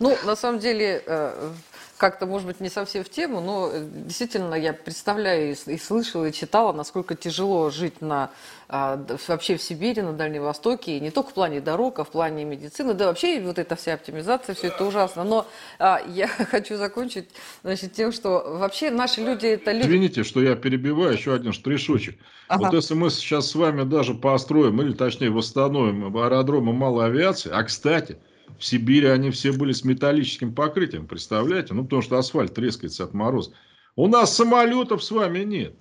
Ну, 0.00 0.16
на 0.24 0.34
самом 0.34 0.58
деле, 0.58 1.02
э, 1.06 1.52
как-то, 1.96 2.26
может 2.26 2.46
быть, 2.46 2.60
не 2.60 2.68
совсем 2.68 3.04
в 3.04 3.08
тему, 3.08 3.40
но 3.40 3.70
э, 3.72 3.86
действительно 4.06 4.54
я 4.54 4.72
представляю 4.72 5.56
и, 5.66 5.78
слышала, 5.78 6.26
и 6.26 6.32
читала, 6.32 6.72
насколько 6.72 7.14
тяжело 7.14 7.70
жить 7.70 8.00
на, 8.00 8.30
а, 8.68 8.98
вообще 9.28 9.56
в 9.56 9.62
Сибири, 9.62 10.02
на 10.02 10.12
Дальнем 10.12 10.42
Востоке, 10.42 10.96
и 10.96 11.00
не 11.00 11.10
только 11.10 11.30
в 11.30 11.34
плане 11.34 11.60
дорог, 11.60 11.98
а 11.98 12.04
в 12.04 12.10
плане 12.10 12.44
медицины, 12.44 12.94
да 12.94 13.06
вообще 13.06 13.40
вот 13.40 13.58
эта 13.58 13.76
вся 13.76 13.94
оптимизация, 13.94 14.54
все 14.54 14.68
это 14.68 14.84
ужасно. 14.84 15.24
Но 15.24 15.46
а, 15.78 16.00
я 16.08 16.26
хочу 16.50 16.76
закончить 16.76 17.28
значит, 17.62 17.92
тем, 17.92 18.12
что 18.12 18.56
вообще 18.58 18.90
наши 18.90 19.20
люди 19.20 19.46
это 19.46 19.72
люди... 19.72 19.86
Извините, 19.86 20.24
что 20.24 20.42
я 20.42 20.56
перебиваю, 20.56 21.12
еще 21.12 21.34
один 21.34 21.52
штришочек. 21.52 22.18
Ага. 22.48 22.64
Вот 22.64 22.74
если 22.74 22.94
мы 22.94 23.10
сейчас 23.10 23.50
с 23.50 23.54
вами 23.54 23.84
даже 23.84 24.14
построим, 24.14 24.80
или 24.82 24.92
точнее 24.92 25.30
восстановим 25.30 26.16
аэродромы 26.16 26.72
малой 26.72 27.06
авиации, 27.06 27.50
а 27.52 27.62
кстати, 27.62 28.18
в 28.58 28.64
Сибири 28.64 29.06
они 29.06 29.30
все 29.30 29.52
были 29.52 29.72
с 29.72 29.84
металлическим 29.84 30.54
покрытием, 30.54 31.06
представляете? 31.06 31.74
Ну, 31.74 31.84
потому 31.84 32.02
что 32.02 32.18
асфальт 32.18 32.54
трескается 32.54 33.04
от 33.04 33.14
мороза. 33.14 33.52
У 33.96 34.08
нас 34.08 34.34
самолетов 34.34 35.02
с 35.02 35.10
вами 35.10 35.40
нет. 35.40 35.76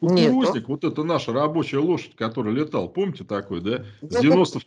Кукурузник, 0.00 0.68
вот 0.68 0.84
это 0.84 1.02
наша 1.04 1.32
рабочая 1.32 1.78
лошадь, 1.78 2.16
которая 2.16 2.54
летал, 2.54 2.88
помните 2.88 3.24
такой, 3.24 3.60
да? 3.60 3.84
С 4.00 4.20
90, 4.20 4.60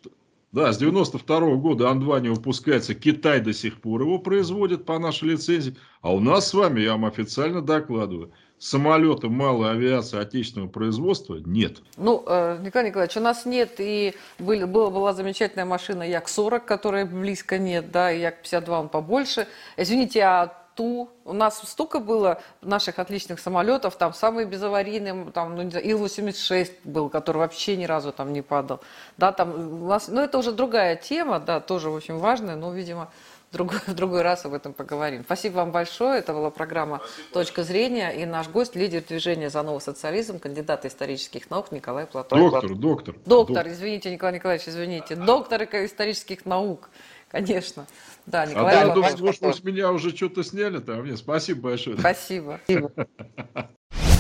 да, 0.52 0.72
с 0.72 0.78
92 0.78 1.40
-го 1.40 1.58
года 1.58 1.90
Ан-2 1.90 2.22
не 2.22 2.30
выпускается, 2.30 2.94
Китай 2.94 3.42
до 3.42 3.54
сих 3.54 3.82
пор 3.82 4.04
его 4.04 4.20
производит 4.20 4.86
по 4.86 5.00
нашей 5.00 5.30
лицензии. 5.30 5.76
А 6.02 6.14
у 6.14 6.20
нас 6.20 6.50
с 6.50 6.54
вами, 6.54 6.82
я 6.82 6.92
вам 6.92 7.06
официально 7.06 7.64
докладываю, 7.64 8.32
самолеты 8.64 9.28
малой 9.28 9.72
авиации 9.72 10.20
отечественного 10.20 10.70
производства 10.70 11.36
нет. 11.36 11.80
Ну, 11.98 12.24
э, 12.26 12.60
Николай 12.62 12.88
Николаевич, 12.88 13.18
у 13.18 13.20
нас 13.20 13.46
нет, 13.46 13.74
и 13.80 14.16
были, 14.40 14.64
была, 14.64 14.90
была 14.90 15.14
замечательная 15.14 15.66
машина 15.66 16.04
Як-40, 16.04 16.62
которая 16.62 17.06
близко 17.06 17.58
нет, 17.58 17.92
да, 17.92 18.12
и 18.12 18.22
Як-52 18.22 18.80
он 18.80 18.90
побольше. 18.90 19.48
Извините, 19.76 20.22
а 20.22 20.64
Ту. 20.76 21.12
У 21.24 21.34
нас 21.34 21.62
столько 21.70 22.00
было 22.00 22.42
наших 22.62 22.98
отличных 22.98 23.40
самолетов, 23.40 23.96
там 23.96 24.12
самый 24.12 24.46
безаварийный, 24.46 25.32
там, 25.32 25.56
ну, 25.56 25.62
Ил-86 25.62 26.72
был, 26.84 27.10
который 27.10 27.38
вообще 27.38 27.78
ни 27.78 27.86
разу 27.86 28.12
там 28.12 28.34
не 28.34 28.42
падал. 28.42 28.80
Да, 29.18 29.32
там 29.32 29.84
у 29.84 29.88
нас, 29.88 30.08
ну, 30.08 30.22
это 30.22 30.40
уже 30.40 30.52
другая 30.52 30.96
тема, 30.96 31.40
да, 31.40 31.60
тоже 31.60 31.92
очень 31.92 32.18
важная, 32.18 32.56
но, 32.56 32.74
видимо, 32.74 33.12
другой, 33.54 33.80
в 33.88 33.94
другой 33.94 34.22
раз 34.24 34.46
об 34.46 34.54
этом 34.54 34.74
поговорим. 34.74 35.24
Спасибо 35.24 35.56
вам 35.56 35.72
большое. 35.72 36.20
Это 36.20 36.34
была 36.34 36.50
программа 36.50 37.02
«Точка 37.32 37.64
зрения». 37.64 38.10
И 38.12 38.26
наш 38.26 38.50
гость, 38.50 38.76
лидер 38.76 39.02
движения 39.02 39.50
«За 39.50 39.64
новый 39.64 39.80
социализм», 39.80 40.40
кандидат 40.40 40.86
исторических 40.86 41.50
наук 41.50 41.72
Николай 41.72 42.06
Платон. 42.06 42.40
Доктор, 42.40 42.76
доктор. 42.76 43.16
Доктор, 43.26 43.56
доктор. 43.56 43.68
извините, 43.70 44.12
Николай 44.12 44.36
Николаевич, 44.36 44.68
извините. 44.68 45.16
Доктор 45.16 45.64
исторических 45.64 46.46
наук, 46.46 46.90
конечно. 47.30 47.86
Да, 48.26 48.46
Николай 48.46 48.76
а 48.76 48.88
я 48.88 48.94
думаю, 48.94 49.16
может, 49.20 49.64
меня 49.64 49.92
уже 49.92 50.16
что-то 50.16 50.44
сняли 50.44 50.80
там. 50.80 51.06
Нет, 51.06 51.18
спасибо 51.18 51.62
большое. 51.62 51.98
Спасибо. 51.98 52.60